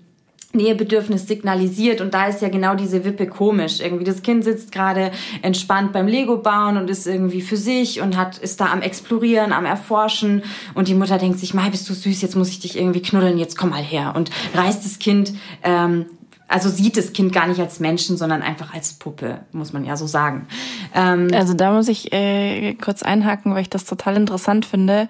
[0.54, 3.80] Nähebedürfnis signalisiert und da ist ja genau diese Wippe komisch.
[3.80, 8.18] Irgendwie das Kind sitzt gerade entspannt beim Lego bauen und ist irgendwie für sich und
[8.18, 10.43] hat ist da am explorieren, am erforschen
[10.74, 13.38] und die Mutter denkt sich, "Mai, bist du süß, jetzt muss ich dich irgendwie knuddeln,
[13.38, 15.34] jetzt komm mal her" und reißt das Kind
[15.64, 16.06] ähm,
[16.50, 19.95] also sieht das Kind gar nicht als Menschen, sondern einfach als Puppe, muss man ja
[19.95, 20.47] so sagen.
[20.95, 25.08] Ähm, also da muss ich äh, kurz einhaken, weil ich das total interessant finde.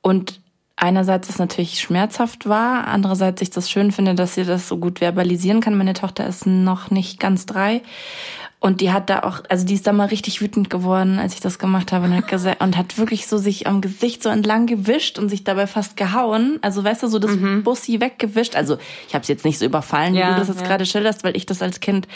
[0.00, 0.40] Und
[0.82, 4.98] einerseits es natürlich schmerzhaft war, andererseits ich das schön finde, dass sie das so gut
[4.98, 5.78] verbalisieren kann.
[5.78, 7.82] Meine Tochter ist noch nicht ganz drei
[8.62, 11.40] und die hat da auch, also die ist da mal richtig wütend geworden, als ich
[11.40, 14.66] das gemacht habe und hat, gesagt, und hat wirklich so sich am Gesicht so entlang
[14.66, 16.60] gewischt und sich dabei fast gehauen.
[16.62, 17.64] Also weißt du, so das mhm.
[17.64, 18.54] Bussi weggewischt.
[18.54, 20.66] Also ich habe es jetzt nicht so überfallen, ja, wie du das jetzt ja.
[20.68, 22.06] gerade schilderst, weil ich das als Kind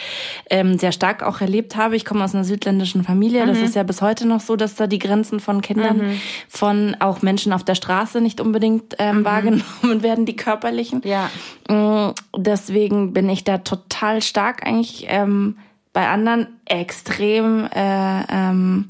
[0.48, 1.96] ähm, sehr stark auch erlebt habe.
[1.96, 3.42] Ich komme aus einer südländischen Familie.
[3.42, 3.48] Mhm.
[3.48, 6.20] Das ist ja bis heute noch so, dass da die Grenzen von Kindern, mhm.
[6.48, 9.24] von auch Menschen auf der Straße nicht unbedingt ähm, mhm.
[9.24, 9.62] wahrgenommen
[10.02, 11.02] werden, die körperlichen.
[11.04, 11.28] Ja.
[11.68, 15.06] Mm, deswegen bin ich da total stark eigentlich.
[15.08, 15.56] Ähm,
[15.96, 18.84] bei anderen extrem, äh, ähm,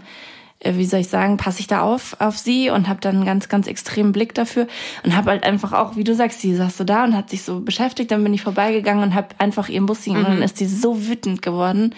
[0.59, 3.25] äh, wie soll ich sagen, passe ich da auf auf sie und habe dann einen
[3.25, 4.67] ganz, ganz extremen Blick dafür
[5.05, 7.45] und habe halt einfach auch, wie du sagst, sie saß so da und hat sich
[7.45, 8.11] so beschäftigt.
[8.11, 10.17] Dann bin ich vorbeigegangen und habe einfach ihren Bus mhm.
[10.17, 11.95] und dann ist sie so wütend geworden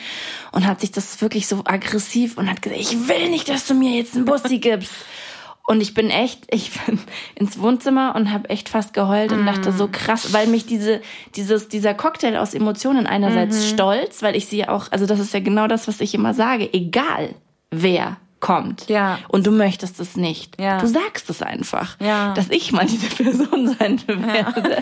[0.52, 3.72] und hat sich das wirklich so aggressiv und hat gesagt, ich will nicht, dass du
[3.72, 4.92] mir jetzt einen Bussi gibst.
[5.70, 6.98] Und ich bin echt, ich bin
[7.34, 9.92] ins Wohnzimmer und habe echt fast geheult und dachte so mm.
[9.92, 11.02] krass, weil mich diese,
[11.36, 13.74] dieses, dieser Cocktail aus Emotionen einerseits mhm.
[13.74, 16.72] stolz, weil ich sie auch, also das ist ja genau das, was ich immer sage,
[16.72, 17.34] egal
[17.70, 18.16] wer
[18.48, 19.18] kommt Ja.
[19.28, 20.58] und du möchtest es nicht.
[20.60, 20.78] Ja.
[20.80, 22.32] Du sagst es einfach, Ja.
[22.34, 24.80] dass ich mal diese Person sein werde.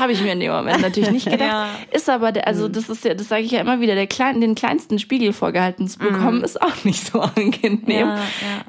[0.00, 1.40] Habe ich mir in dem Moment natürlich nicht gedacht.
[1.50, 1.66] Ja.
[1.92, 2.48] Ist aber, der, Mhm.
[2.48, 5.32] also das ist ja, das sage ich ja immer wieder, der kleinen, den kleinsten Spiegel
[5.34, 7.82] vorgehalten zu bekommen, ist auch nicht so angenehm.
[7.84, 7.90] Mhm.
[7.90, 8.20] Ja, ja.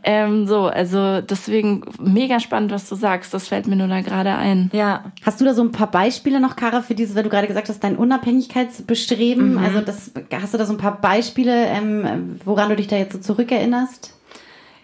[0.03, 3.34] Ähm, so, also deswegen mega spannend, was du sagst.
[3.34, 4.69] Das fällt mir nur da gerade ein.
[4.73, 5.05] Ja.
[5.25, 7.69] Hast du da so ein paar Beispiele noch, Kara, für dieses, weil du gerade gesagt
[7.69, 9.53] hast, dein Unabhängigkeitsbestreben?
[9.53, 9.57] Mhm.
[9.57, 10.11] Also das,
[10.41, 14.13] hast du da so ein paar Beispiele, ähm, woran du dich da jetzt so zurückerinnerst?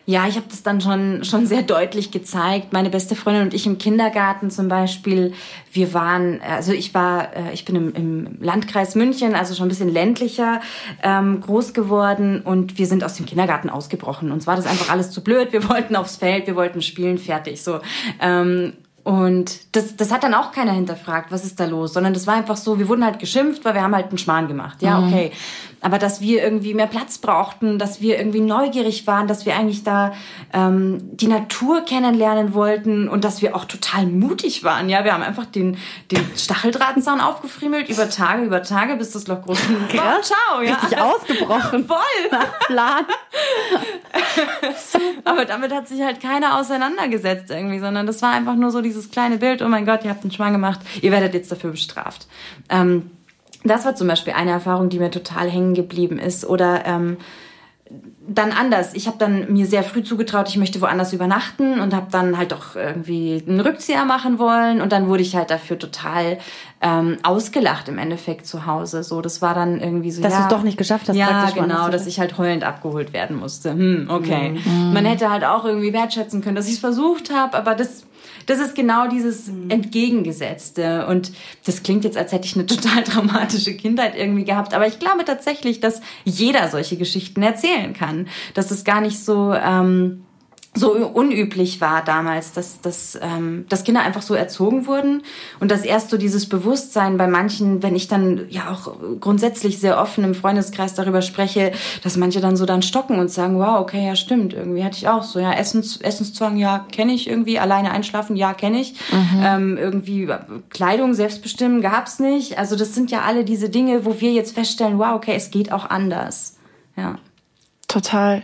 [0.06, 2.74] Ja, ich habe das dann schon, schon sehr deutlich gezeigt.
[2.74, 5.34] Meine beste Freundin und ich im Kindergarten zum Beispiel,
[5.72, 9.70] wir waren, also ich war, äh, ich bin im, im Landkreis München, also schon ein
[9.70, 10.60] bisschen ländlicher
[11.02, 14.32] ähm, groß geworden und wir sind aus dem Kindergarten ausgebrochen.
[14.34, 15.54] Uns war das einfach alles zu blöd.
[15.54, 17.80] Wir wollten aufs Feld, wir wollten spielen, fertig so.
[18.22, 18.74] Ähm,
[19.04, 22.36] und das, das hat dann auch keiner hinterfragt, was ist da los, sondern das war
[22.36, 24.82] einfach so, wir wurden halt geschimpft, weil wir haben halt einen Schmarrn gemacht.
[24.82, 25.32] Ja, okay.
[25.82, 29.84] Aber dass wir irgendwie mehr Platz brauchten, dass wir irgendwie neugierig waren, dass wir eigentlich
[29.84, 30.14] da
[30.54, 34.88] ähm, die Natur kennenlernen wollten und dass wir auch total mutig waren.
[34.88, 35.76] Ja, wir haben einfach den,
[36.10, 40.22] den Stacheldrahtzaun aufgefriemelt über Tage, über Tage, bis das Loch groß genug war.
[40.22, 40.76] Ciao, ja.
[40.76, 41.86] Richtig ausgebrochen.
[41.88, 41.98] Voll.
[42.32, 43.06] Nach Plan.
[45.26, 49.12] Aber damit hat sich halt keiner auseinandergesetzt irgendwie, sondern das war einfach nur so dieses
[49.12, 52.28] kleine Bild, oh mein Gott, ihr habt einen Schmarrn gemacht, ihr werdet jetzt dafür bestraft.
[52.70, 53.12] Ähm,
[53.64, 56.46] das war zum Beispiel eine Erfahrung, die mir total hängen geblieben ist.
[56.46, 57.18] Oder ähm,
[58.26, 58.94] dann anders.
[58.94, 62.54] Ich habe dann mir sehr früh zugetraut, ich möchte woanders übernachten und habe dann halt
[62.54, 66.38] auch irgendwie einen Rückzieher machen wollen und dann wurde ich halt dafür total
[66.82, 69.04] ähm, ausgelacht im Endeffekt zu Hause.
[69.04, 70.22] So, das war dann irgendwie so.
[70.22, 73.38] Dass ja, du's doch nicht geschafft hast, Ja, genau, dass ich halt heulend abgeholt werden
[73.38, 73.72] musste.
[73.72, 74.58] Hm, okay.
[74.94, 78.06] Man hätte halt auch irgendwie wertschätzen können, dass ich es versucht habe, aber das
[78.46, 81.08] das ist genau dieses Entgegengesetzte.
[81.08, 81.32] Und
[81.66, 84.74] das klingt jetzt, als hätte ich eine total dramatische Kindheit irgendwie gehabt.
[84.74, 88.28] Aber ich glaube tatsächlich, dass jeder solche Geschichten erzählen kann.
[88.54, 90.24] Dass es gar nicht so, ähm,
[90.76, 95.22] so unüblich war damals, dass, dass, ähm, dass Kinder einfach so erzogen wurden
[95.60, 100.02] und dass erst so dieses Bewusstsein bei manchen, wenn ich dann ja auch grundsätzlich sehr
[100.02, 104.06] offen im Freundeskreis darüber spreche, dass manche dann so dann stocken und sagen, wow, okay,
[104.06, 107.92] ja stimmt, irgendwie hatte ich auch so, ja, Essens, Essenszwang, ja, kenne ich irgendwie, alleine
[107.92, 108.96] einschlafen, ja, kenne ich,
[109.44, 110.28] ähm, irgendwie
[110.70, 114.98] Kleidung selbstbestimmen gab's nicht, also das sind ja alle diese Dinge, wo wir jetzt feststellen,
[114.98, 116.58] wow, okay, es geht auch anders,
[116.98, 117.18] ja.
[117.94, 118.42] Total.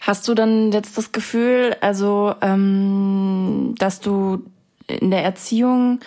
[0.00, 4.42] Hast du dann jetzt das Gefühl, also, ähm, dass du
[4.88, 6.00] in der Erziehung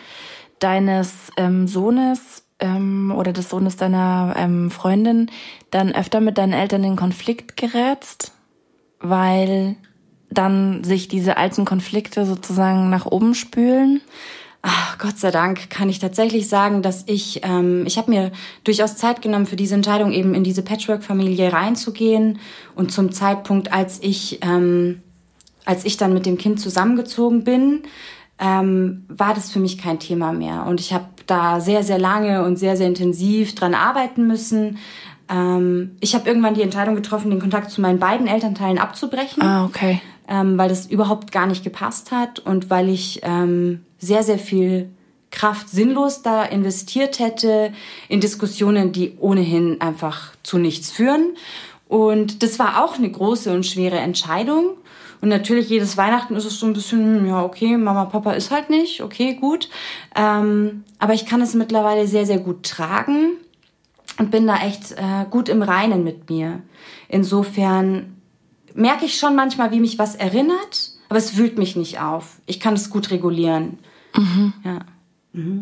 [0.59, 5.31] deines ähm, Sohnes ähm, oder des Sohnes deiner ähm, Freundin
[5.71, 8.33] dann öfter mit deinen Eltern in Konflikt gerätst,
[8.99, 9.77] weil
[10.29, 14.01] dann sich diese alten Konflikte sozusagen nach oben spülen?
[14.65, 18.31] Ach, Gott sei Dank kann ich tatsächlich sagen, dass ich, ähm, ich habe mir
[18.63, 22.39] durchaus Zeit genommen für diese Entscheidung, eben in diese Patchwork-Familie reinzugehen.
[22.73, 25.01] Und zum Zeitpunkt, als ich, ähm,
[25.65, 27.83] als ich dann mit dem Kind zusammengezogen bin,
[28.39, 30.65] ähm, war das für mich kein Thema mehr.
[30.65, 34.77] Und ich habe da sehr, sehr lange und sehr, sehr intensiv dran arbeiten müssen.
[35.29, 39.65] Ähm, ich habe irgendwann die Entscheidung getroffen, den Kontakt zu meinen beiden Elternteilen abzubrechen Ah,
[39.65, 40.01] okay.
[40.27, 44.89] Ähm, weil das überhaupt gar nicht gepasst hat und weil ich ähm, sehr, sehr viel
[45.31, 47.73] Kraft sinnlos da investiert hätte
[48.07, 51.35] in Diskussionen, die ohnehin einfach zu nichts führen.
[51.87, 54.77] Und das war auch eine große und schwere Entscheidung.
[55.21, 58.51] Und natürlich jedes Weihnachten ist es so ein bisschen, hm, ja, okay, Mama, Papa ist
[58.51, 59.69] halt nicht, okay, gut.
[60.15, 63.37] Ähm, aber ich kann es mittlerweile sehr, sehr gut tragen
[64.19, 66.61] und bin da echt äh, gut im Reinen mit mir.
[67.07, 68.12] Insofern
[68.73, 72.39] merke ich schon manchmal, wie mich was erinnert, aber es wühlt mich nicht auf.
[72.45, 73.79] Ich kann es gut regulieren.
[74.63, 74.79] Ja.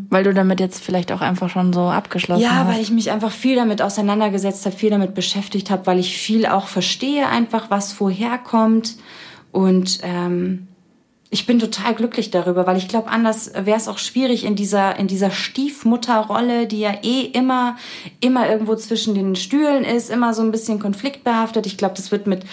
[0.10, 2.68] Weil du damit jetzt vielleicht auch einfach schon so abgeschlossen Ja, hast.
[2.76, 6.46] weil ich mich einfach viel damit auseinandergesetzt habe, viel damit beschäftigt habe, weil ich viel
[6.46, 8.98] auch verstehe, einfach was woher kommt.
[9.54, 10.68] Und ähm,
[11.34, 15.00] ich bin total glücklich darüber, weil ich glaube, anders wäre es auch schwierig in dieser
[15.00, 17.78] in dieser Stiefmutterrolle, die ja eh immer
[18.20, 21.66] immer irgendwo zwischen den Stühlen ist, immer so ein bisschen konfliktbehaftet.
[21.66, 22.44] Ich glaube, das wird mit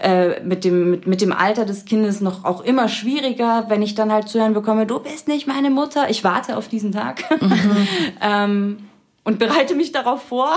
[0.00, 3.96] äh, mit dem mit, mit dem Alter des Kindes noch auch immer schwieriger, wenn ich
[3.96, 6.08] dann halt zu hören bekomme, du bist nicht meine Mutter.
[6.08, 7.24] Ich warte auf diesen Tag.
[8.22, 8.78] ähm,
[9.24, 10.56] und bereite mich darauf vor.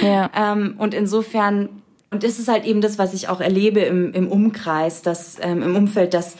[0.00, 0.30] Ja.
[0.34, 1.68] ähm, und insofern,
[2.10, 5.62] und das ist halt eben das, was ich auch erlebe im, im Umkreis, dass, ähm,
[5.62, 6.36] im Umfeld, dass,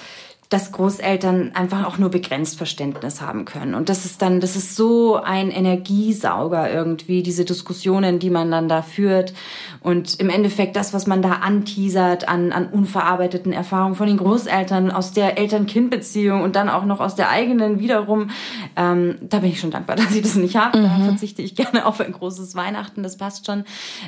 [0.49, 3.75] dass Großeltern einfach auch nur begrenzt Verständnis haben können.
[3.75, 8.69] Und das ist dann, das ist so ein Energiesauger irgendwie, diese Diskussionen, die man dann
[8.69, 9.35] da führt.
[9.81, 14.93] Und im Endeffekt das, was man da anteasert an, an unverarbeiteten Erfahrungen von den Großeltern
[14.93, 18.31] aus der Eltern-Kind-Beziehung und dann auch noch aus der eigenen wiederum,
[18.77, 20.81] ähm, da bin ich schon dankbar, dass ich das nicht habe.
[20.81, 23.65] Da verzichte ich gerne auf ein großes Weihnachten, das passt schon.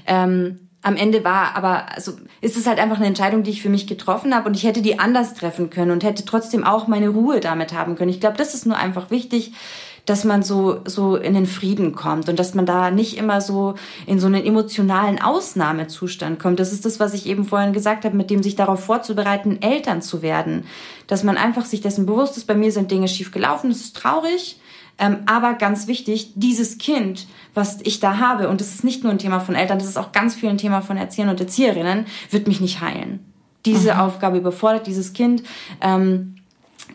[0.06, 3.68] Ähm, am Ende war, aber also ist es halt einfach eine Entscheidung, die ich für
[3.68, 7.08] mich getroffen habe und ich hätte die anders treffen können und hätte trotzdem auch meine
[7.08, 8.10] Ruhe damit haben können.
[8.10, 9.52] Ich glaube, das ist nur einfach wichtig,
[10.08, 13.74] dass man so, so in den Frieden kommt und dass man da nicht immer so
[14.06, 16.60] in so einen emotionalen Ausnahmezustand kommt.
[16.60, 20.00] Das ist das, was ich eben vorhin gesagt habe, mit dem sich darauf vorzubereiten, Eltern
[20.00, 20.64] zu werden.
[21.08, 23.96] Dass man einfach sich dessen bewusst ist, bei mir sind Dinge schief gelaufen, es ist
[23.96, 24.58] traurig,
[24.98, 29.12] ähm, aber ganz wichtig, dieses Kind, was ich da habe, und das ist nicht nur
[29.12, 32.06] ein Thema von Eltern, das ist auch ganz viel ein Thema von Erziehern und Erzieherinnen,
[32.30, 33.20] wird mich nicht heilen.
[33.64, 34.00] Diese mhm.
[34.00, 35.42] Aufgabe überfordert dieses Kind.
[35.80, 36.37] Ähm,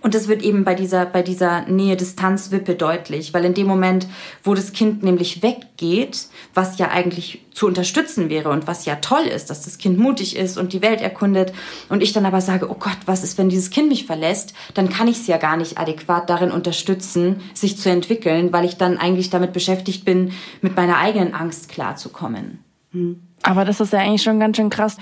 [0.03, 4.05] und das wird eben bei dieser, bei dieser Nähe-Distanz-Wippe deutlich, weil in dem Moment,
[4.43, 9.23] wo das Kind nämlich weggeht, was ja eigentlich zu unterstützen wäre und was ja toll
[9.23, 11.53] ist, dass das Kind mutig ist und die Welt erkundet
[11.87, 14.89] und ich dann aber sage, oh Gott, was ist, wenn dieses Kind mich verlässt, dann
[14.89, 18.97] kann ich es ja gar nicht adäquat darin unterstützen, sich zu entwickeln, weil ich dann
[18.97, 22.59] eigentlich damit beschäftigt bin, mit meiner eigenen Angst klarzukommen.
[22.91, 23.21] Hm.
[23.41, 24.97] Aber das ist ja eigentlich schon ganz schön krass,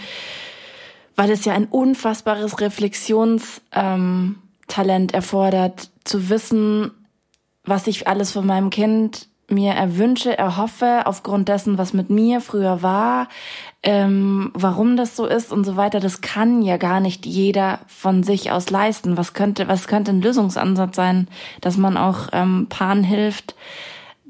[1.16, 3.62] weil es ja ein unfassbares Reflexions...
[3.72, 4.36] Ähm
[4.72, 6.92] Talent erfordert, zu wissen,
[7.64, 12.82] was ich alles von meinem Kind mir erwünsche, erhoffe, aufgrund dessen, was mit mir früher
[12.82, 13.28] war,
[13.84, 16.00] ähm, warum das so ist und so weiter.
[16.00, 19.18] Das kann ja gar nicht jeder von sich aus leisten.
[19.18, 21.28] Was könnte, was könnte ein Lösungsansatz sein,
[21.60, 23.56] dass man auch ähm, Paaren hilft,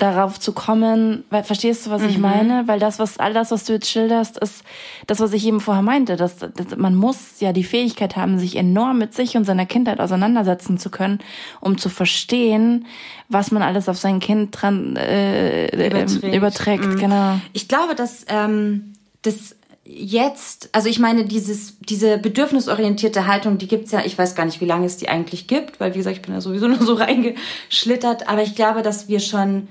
[0.01, 2.09] darauf zu kommen, weil, verstehst du, was mhm.
[2.09, 2.67] ich meine?
[2.67, 4.63] Weil das, was, all das, was du jetzt schilderst, ist
[5.05, 8.55] das, was ich eben vorher meinte, dass, dass man muss ja die Fähigkeit haben, sich
[8.55, 11.19] enorm mit sich und seiner Kindheit auseinandersetzen zu können,
[11.59, 12.87] um zu verstehen,
[13.29, 16.35] was man alles auf sein Kind dran äh, überträgt.
[16.35, 16.97] überträgt mhm.
[16.97, 17.39] Genau.
[17.53, 23.91] Ich glaube, dass ähm, das jetzt, also ich meine, dieses, diese bedürfnisorientierte Haltung, die gibt's
[23.91, 26.21] ja, ich weiß gar nicht, wie lange es die eigentlich gibt, weil wie gesagt, ich
[26.23, 29.67] bin da sowieso nur so reingeschlittert, aber ich glaube, dass wir schon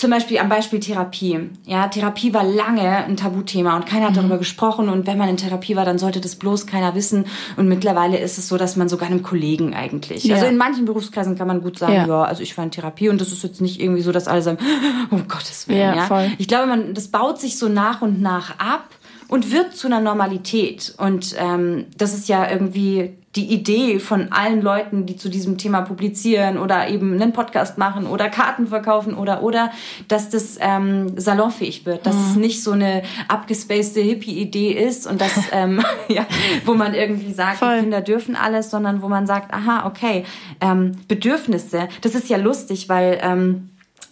[0.00, 1.50] zum Beispiel am Beispiel Therapie.
[1.66, 4.16] Ja, Therapie war lange ein Tabuthema und keiner hat mhm.
[4.16, 4.88] darüber gesprochen.
[4.88, 7.26] Und wenn man in Therapie war, dann sollte das bloß keiner wissen.
[7.58, 10.24] Und mittlerweile ist es so, dass man sogar einem Kollegen eigentlich.
[10.24, 10.36] Ja.
[10.36, 12.06] Also in manchen Berufskreisen kann man gut sagen, ja.
[12.06, 12.22] ja.
[12.22, 14.56] also ich war in Therapie und das ist jetzt nicht irgendwie so, dass alle sagen,
[15.10, 15.80] um Gottes Willen.
[15.80, 16.06] Ja, ja.
[16.06, 16.30] Voll.
[16.38, 18.88] Ich glaube, man, das baut sich so nach und nach ab
[19.28, 20.94] und wird zu einer Normalität.
[20.96, 25.82] Und ähm, das ist ja irgendwie die Idee von allen Leuten, die zu diesem Thema
[25.82, 29.70] publizieren oder eben einen Podcast machen oder Karten verkaufen oder oder,
[30.08, 32.22] dass das ähm, salonfähig wird, dass mhm.
[32.22, 36.26] es nicht so eine abgespacede Hippie-Idee ist und dass ähm, ja,
[36.64, 40.24] wo man irgendwie sagt, die Kinder dürfen alles, sondern wo man sagt, aha, okay,
[40.60, 41.88] ähm, Bedürfnisse.
[42.00, 43.69] Das ist ja lustig, weil ähm,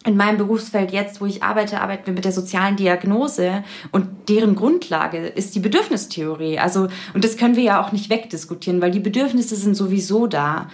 [0.09, 4.55] in meinem Berufsfeld jetzt, wo ich arbeite, arbeiten wir mit der sozialen Diagnose und deren
[4.55, 6.59] Grundlage ist die Bedürfnistheorie.
[6.59, 10.69] Also, und das können wir ja auch nicht wegdiskutieren, weil die Bedürfnisse sind sowieso da.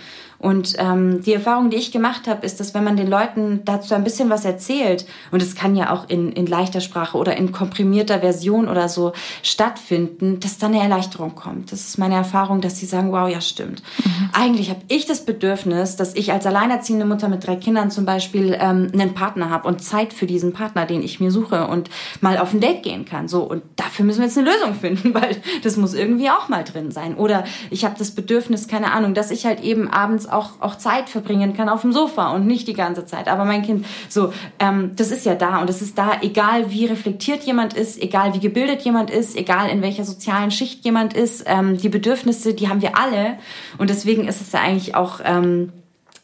[0.44, 3.94] Und ähm, die Erfahrung, die ich gemacht habe, ist, dass wenn man den Leuten dazu
[3.94, 7.50] ein bisschen was erzählt, und es kann ja auch in, in leichter Sprache oder in
[7.50, 11.72] komprimierter Version oder so stattfinden, dass dann eine Erleichterung kommt.
[11.72, 13.82] Das ist meine Erfahrung, dass sie sagen, wow, ja stimmt.
[14.04, 14.28] Mhm.
[14.34, 18.54] Eigentlich habe ich das Bedürfnis, dass ich als alleinerziehende Mutter mit drei Kindern zum Beispiel
[18.60, 21.88] ähm, einen Partner habe und Zeit für diesen Partner, den ich mir suche und
[22.20, 23.28] mal auf ein Date gehen kann.
[23.28, 26.64] So und dafür müssen wir jetzt eine Lösung finden, weil das muss irgendwie auch mal
[26.64, 27.14] drin sein.
[27.14, 31.08] Oder ich habe das Bedürfnis, keine Ahnung, dass ich halt eben abends auch, auch Zeit
[31.08, 33.28] verbringen kann auf dem Sofa und nicht die ganze Zeit.
[33.28, 36.86] Aber mein Kind, so, ähm, das ist ja da und es ist da, egal wie
[36.86, 41.44] reflektiert jemand ist, egal wie gebildet jemand ist, egal in welcher sozialen Schicht jemand ist,
[41.46, 43.38] ähm, die Bedürfnisse, die haben wir alle.
[43.78, 45.72] Und deswegen ist es ja eigentlich auch ähm,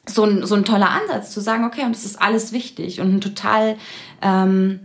[0.07, 3.15] so, ein, so ein toller Ansatz zu sagen, okay, und das ist alles wichtig und
[3.15, 3.77] ein total
[4.23, 4.81] ähm,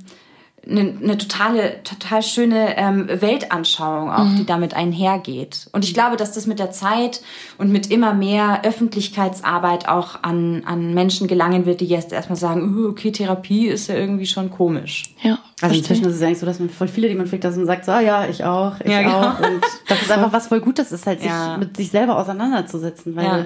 [0.70, 4.38] eine, eine totale, total schöne ähm, Weltanschauung auch, mhm.
[4.38, 5.68] die damit einhergeht.
[5.72, 7.22] Und ich glaube, dass das mit der Zeit
[7.57, 12.76] und mit immer mehr Öffentlichkeitsarbeit auch an, an Menschen gelangen wird, die jetzt erstmal sagen,
[12.76, 15.03] uh, okay, Therapie ist ja irgendwie schon komisch.
[15.22, 15.39] Ja.
[15.61, 17.66] Also inzwischen ist es eigentlich so, dass man voll viele, die man fragt, dass man
[17.66, 19.20] sagt, so, ah, ja, ich auch, ich ja, genau.
[19.20, 19.39] auch.
[19.39, 21.57] Und das ist einfach was voll Gutes ist, halt sich ja.
[21.57, 23.45] mit sich selber auseinanderzusetzen, weil ja.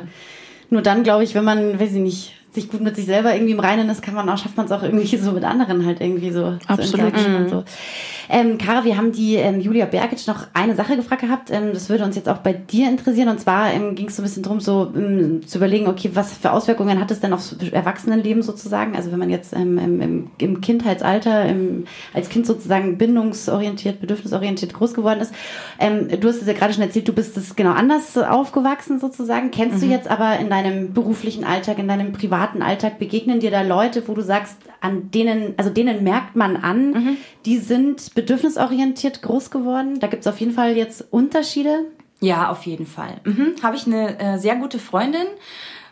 [0.69, 3.51] nur dann, glaube ich, wenn man, weiß ich nicht, sich gut mit sich selber irgendwie
[3.53, 6.01] im Reinen ist, kann man auch, schafft man es auch irgendwie so mit anderen halt
[6.01, 7.17] irgendwie so Absolut.
[7.17, 7.35] zu mhm.
[7.35, 7.63] und so.
[8.27, 11.51] Ähm, Kara, wir haben die ähm, Julia Bergic noch eine Sache gefragt gehabt.
[11.51, 13.29] Ähm, das würde uns jetzt auch bei dir interessieren.
[13.29, 16.33] Und zwar ähm, ging es so ein bisschen drum, so ähm, zu überlegen, okay, was
[16.33, 18.95] für Auswirkungen hat es denn aufs Erwachsenenleben sozusagen?
[18.95, 24.93] Also wenn man jetzt ähm, im, im, Kindheitsalter im, als Kind sozusagen bindungsorientiert, bedürfnisorientiert groß
[24.93, 25.33] geworden ist.
[25.79, 29.51] Ähm, du hast es ja gerade schon erzählt, du bist es genau anders aufgewachsen sozusagen.
[29.51, 29.81] Kennst mhm.
[29.81, 34.07] du jetzt aber in deinem beruflichen Alltag, in deinem privaten Alltag, begegnen dir da Leute,
[34.07, 37.17] wo du sagst, an denen, also denen merkt man an, mhm.
[37.45, 39.99] die sind bedürfnisorientiert groß geworden?
[39.99, 41.85] Da gibt es auf jeden Fall jetzt Unterschiede?
[42.21, 43.21] Ja, auf jeden Fall.
[43.23, 43.55] Mhm.
[43.63, 45.27] Habe ich eine äh, sehr gute Freundin,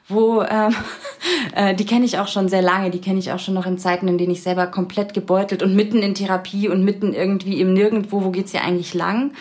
[0.09, 0.73] wo ähm,
[1.55, 3.77] äh, die kenne ich auch schon sehr lange, die kenne ich auch schon noch in
[3.77, 7.73] Zeiten, in denen ich selber komplett gebeutelt und mitten in Therapie und mitten irgendwie im
[7.73, 9.33] Nirgendwo, wo geht's hier eigentlich lang,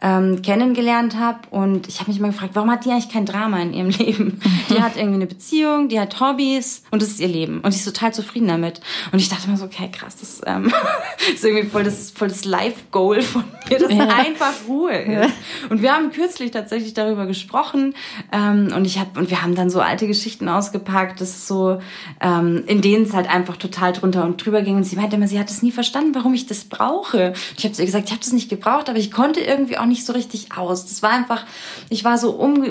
[0.00, 1.40] ähm, kennengelernt habe.
[1.50, 4.40] Und ich habe mich mal gefragt, warum hat die eigentlich kein Drama in ihrem Leben?
[4.70, 7.60] Die hat irgendwie eine Beziehung, die hat Hobbys und das ist ihr Leben.
[7.60, 8.80] Und sie ist total zufrieden damit.
[9.10, 10.72] Und ich dachte mir so, okay, krass, das ähm,
[11.34, 14.08] ist irgendwie voll das, voll das Life-Goal von mir, dass ja.
[14.08, 15.34] einfach Ruhe ist.
[15.68, 17.94] Und wir haben kürzlich tatsächlich darüber gesprochen
[18.32, 21.80] ähm, und ich habe und wir haben dann so alte Geschichten ausgepackt, das so,
[22.20, 24.76] ähm, in denen es halt einfach total drunter und drüber ging.
[24.76, 27.32] Und sie meinte immer, sie hat es nie verstanden, warum ich das brauche.
[27.56, 29.86] Ich habe zu ihr gesagt, ich habe das nicht gebraucht, aber ich konnte irgendwie auch
[29.86, 30.84] nicht so richtig aus.
[30.86, 31.44] Das war einfach,
[31.88, 32.62] ich war so um,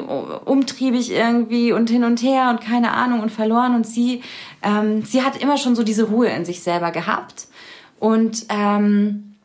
[0.45, 3.75] umtriebig irgendwie und hin und her und keine Ahnung und verloren.
[3.75, 4.21] Und sie,
[4.61, 7.47] ähm, sie hat immer schon so diese Ruhe in sich selber gehabt.
[7.99, 9.35] Und ähm,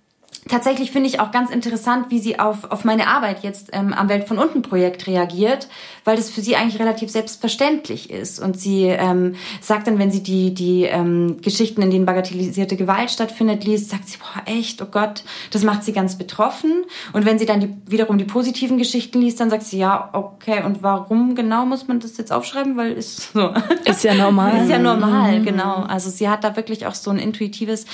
[0.49, 4.09] tatsächlich finde ich auch ganz interessant, wie sie auf, auf meine Arbeit jetzt ähm, am
[4.09, 5.69] Welt von unten Projekt reagiert,
[6.07, 8.41] weil das für sie eigentlich relativ selbstverständlich ist.
[8.41, 13.11] Und sie ähm, sagt dann, wenn sie die, die ähm, Geschichten, in denen bagatellisierte Gewalt
[13.11, 16.85] stattfindet, liest, sagt sie, boah, echt, oh Gott, das macht sie ganz betroffen.
[17.13, 20.63] Und wenn sie dann die, wiederum die positiven Geschichten liest, dann sagt sie, ja, okay,
[20.65, 22.77] und warum genau muss man das jetzt aufschreiben?
[22.77, 23.53] Weil ist so.
[23.85, 24.63] Ist ja normal.
[24.63, 25.83] ist ja normal, genau.
[25.83, 27.85] Also sie hat da wirklich auch so ein intuitives,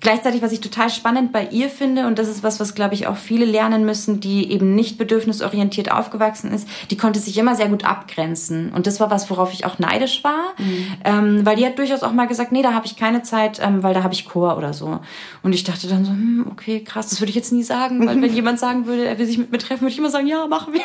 [0.00, 2.94] gleichzeitig, was ich total spannend bei ihr finde, finde, und das ist was, was, glaube
[2.94, 7.45] ich, auch viele lernen müssen, die eben nicht bedürfnisorientiert aufgewachsen ist, die konnte sich immer
[7.54, 8.72] sehr gut abgrenzen.
[8.72, 10.86] Und das war was, worauf ich auch neidisch war, mhm.
[11.04, 13.82] ähm, weil die hat durchaus auch mal gesagt, nee, da habe ich keine Zeit, ähm,
[13.82, 15.00] weil da habe ich Chor oder so.
[15.42, 18.20] Und ich dachte dann so, hm, okay, krass, das würde ich jetzt nie sagen, weil
[18.20, 20.46] wenn jemand sagen würde, er will sich mit mir treffen, würde ich immer sagen, ja,
[20.46, 20.80] machen wir.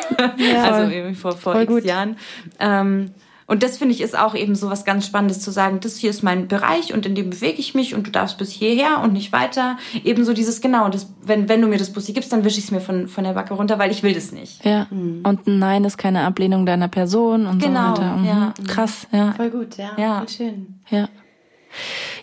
[0.46, 1.84] Ja, also irgendwie vor, vor x gut.
[1.86, 2.18] Jahren.
[2.60, 3.12] Ähm,
[3.52, 6.10] und das finde ich ist auch eben so was ganz Spannendes zu sagen, das hier
[6.10, 9.12] ist mein Bereich und in dem bewege ich mich und du darfst bis hierher und
[9.12, 9.78] nicht weiter.
[10.06, 12.72] Ebenso dieses, genau, das, wenn, wenn du mir das Bussi gibst, dann wische ich es
[12.72, 14.64] mir von, von der Backe runter, weil ich will das nicht.
[14.64, 14.88] Ja.
[14.90, 15.24] Mhm.
[15.24, 18.16] Und ein Nein ist keine Ablehnung deiner Person und genau, so weiter.
[18.16, 18.26] Mhm.
[18.26, 18.54] Ja.
[18.70, 19.34] Krass, ja.
[19.34, 19.92] Voll gut, ja.
[19.98, 20.20] ja.
[20.20, 20.80] Voll schön.
[20.90, 21.10] Ja.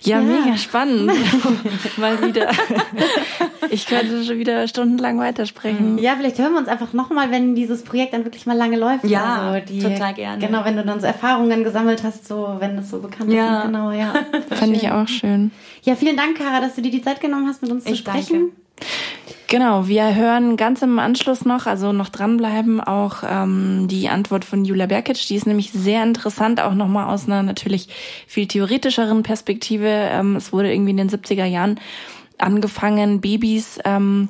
[0.02, 1.12] Ja, ja, mega spannend.
[1.96, 2.50] Mal wieder.
[3.70, 5.98] Ich könnte schon wieder stundenlang weitersprechen.
[5.98, 9.04] Ja, vielleicht hören wir uns einfach nochmal, wenn dieses Projekt dann wirklich mal lange läuft.
[9.04, 10.44] Ja, also die, total gerne.
[10.44, 13.60] Genau, wenn du dann so Erfahrungen gesammelt hast, so wenn das so bekannt ja.
[13.60, 13.66] ist.
[13.66, 14.14] Genau, ja.
[14.54, 15.50] Fand ich auch schön.
[15.82, 17.96] Ja, vielen Dank, Kara, dass du dir die Zeit genommen hast, mit uns ich zu
[17.96, 18.52] sprechen.
[18.52, 18.52] Danke.
[19.46, 24.64] Genau, wir hören ganz im Anschluss noch, also noch dranbleiben, auch ähm, die Antwort von
[24.64, 25.26] Julia Berkic.
[25.26, 27.88] Die ist nämlich sehr interessant, auch nochmal aus einer natürlich
[28.26, 29.88] viel theoretischeren Perspektive.
[29.88, 31.80] Ähm, es wurde irgendwie in den 70er Jahren
[32.36, 34.28] angefangen, Babys ähm,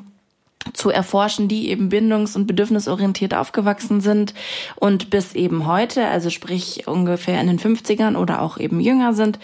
[0.73, 4.35] zu erforschen, die eben bindungs- und bedürfnisorientiert aufgewachsen sind
[4.77, 9.39] und bis eben heute, also sprich ungefähr in den 50ern oder auch eben jünger sind,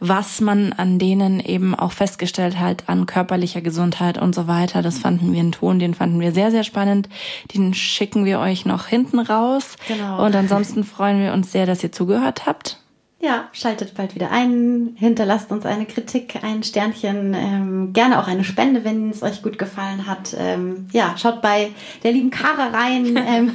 [0.00, 4.82] was man an denen eben auch festgestellt hat an körperlicher Gesundheit und so weiter.
[4.82, 7.08] Das fanden wir einen Ton, den fanden wir sehr, sehr spannend.
[7.54, 9.76] Den schicken wir euch noch hinten raus.
[9.86, 10.24] Genau.
[10.24, 12.78] Und ansonsten freuen wir uns sehr, dass ihr zugehört habt.
[13.20, 18.44] Ja, schaltet bald wieder ein, hinterlasst uns eine Kritik, ein Sternchen, ähm, gerne auch eine
[18.44, 20.36] Spende, wenn es euch gut gefallen hat.
[20.38, 21.72] Ähm, ja, schaut bei
[22.04, 23.16] der lieben Kara rein.
[23.28, 23.52] Ähm.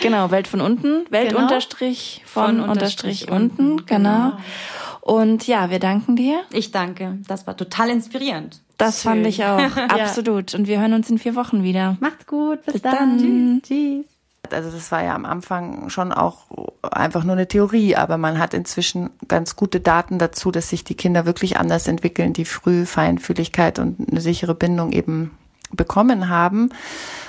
[0.00, 1.42] genau, Welt von unten, Welt genau.
[1.42, 4.30] unterstrich von, von unterstrich, unten, unten, genau.
[4.30, 4.36] genau.
[5.00, 6.40] Und ja, wir danken dir.
[6.52, 8.62] Ich danke, das war total inspirierend.
[8.78, 9.10] Das Schön.
[9.10, 10.54] fand ich auch, absolut.
[10.54, 11.96] Und wir hören uns in vier Wochen wieder.
[12.00, 13.18] Macht's gut, bis, bis dann.
[13.18, 13.62] dann.
[13.62, 13.68] Tschüss.
[13.68, 14.19] Tschüss.
[14.50, 16.46] Also das war ja am Anfang schon auch
[16.82, 20.94] einfach nur eine Theorie, aber man hat inzwischen ganz gute Daten dazu, dass sich die
[20.94, 25.32] Kinder wirklich anders entwickeln, die früh Feinfühligkeit und eine sichere Bindung eben
[25.72, 26.70] bekommen haben.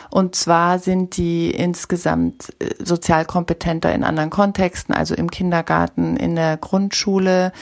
[0.09, 6.35] Und zwar sind die insgesamt äh, sozial kompetenter in anderen Kontexten, also im Kindergarten, in
[6.35, 7.53] der Grundschule.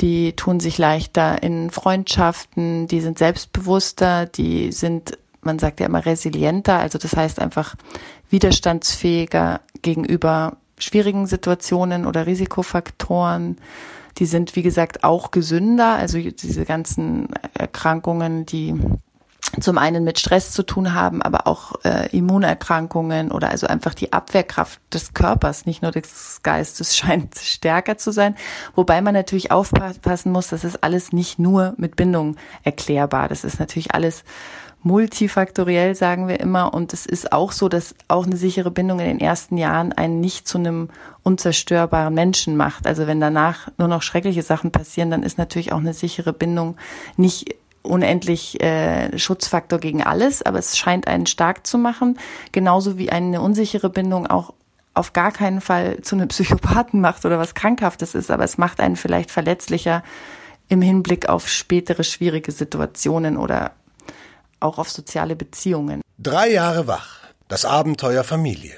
[0.00, 6.06] Die tun sich leichter in Freundschaften, die sind selbstbewusster, die sind man sagt ja immer
[6.06, 7.74] resilienter, also das heißt einfach
[8.32, 13.58] widerstandsfähiger gegenüber schwierigen Situationen oder Risikofaktoren.
[14.18, 18.74] Die sind, wie gesagt, auch gesünder, also diese ganzen Erkrankungen, die
[19.60, 24.12] zum einen mit Stress zu tun haben, aber auch äh, Immunerkrankungen oder also einfach die
[24.12, 28.34] Abwehrkraft des Körpers, nicht nur des Geistes, scheint stärker zu sein.
[28.74, 33.28] Wobei man natürlich aufpassen muss, das ist alles nicht nur mit Bindung erklärbar.
[33.28, 34.24] Das ist natürlich alles
[34.82, 36.74] multifaktoriell, sagen wir immer.
[36.74, 40.20] Und es ist auch so, dass auch eine sichere Bindung in den ersten Jahren einen
[40.20, 40.88] nicht zu einem
[41.22, 42.86] unzerstörbaren Menschen macht.
[42.86, 46.76] Also wenn danach nur noch schreckliche Sachen passieren, dann ist natürlich auch eine sichere Bindung
[47.16, 52.18] nicht unendlich äh, Schutzfaktor gegen alles, aber es scheint einen stark zu machen,
[52.52, 54.54] genauso wie eine unsichere Bindung auch
[54.94, 58.80] auf gar keinen Fall zu einem Psychopathen macht oder was Krankhaftes ist, aber es macht
[58.80, 60.02] einen vielleicht verletzlicher
[60.68, 63.72] im Hinblick auf spätere schwierige Situationen oder
[64.62, 66.00] auch auf soziale Beziehungen.
[66.18, 67.20] Drei Jahre wach.
[67.48, 68.76] Das Abenteuer Familie.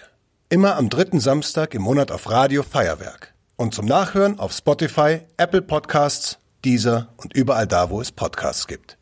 [0.48, 3.34] Immer am dritten Samstag im Monat auf Radio Feuerwerk.
[3.56, 8.96] Und zum Nachhören auf Spotify, Apple Podcasts, Deezer und überall da, wo es Podcasts gibt.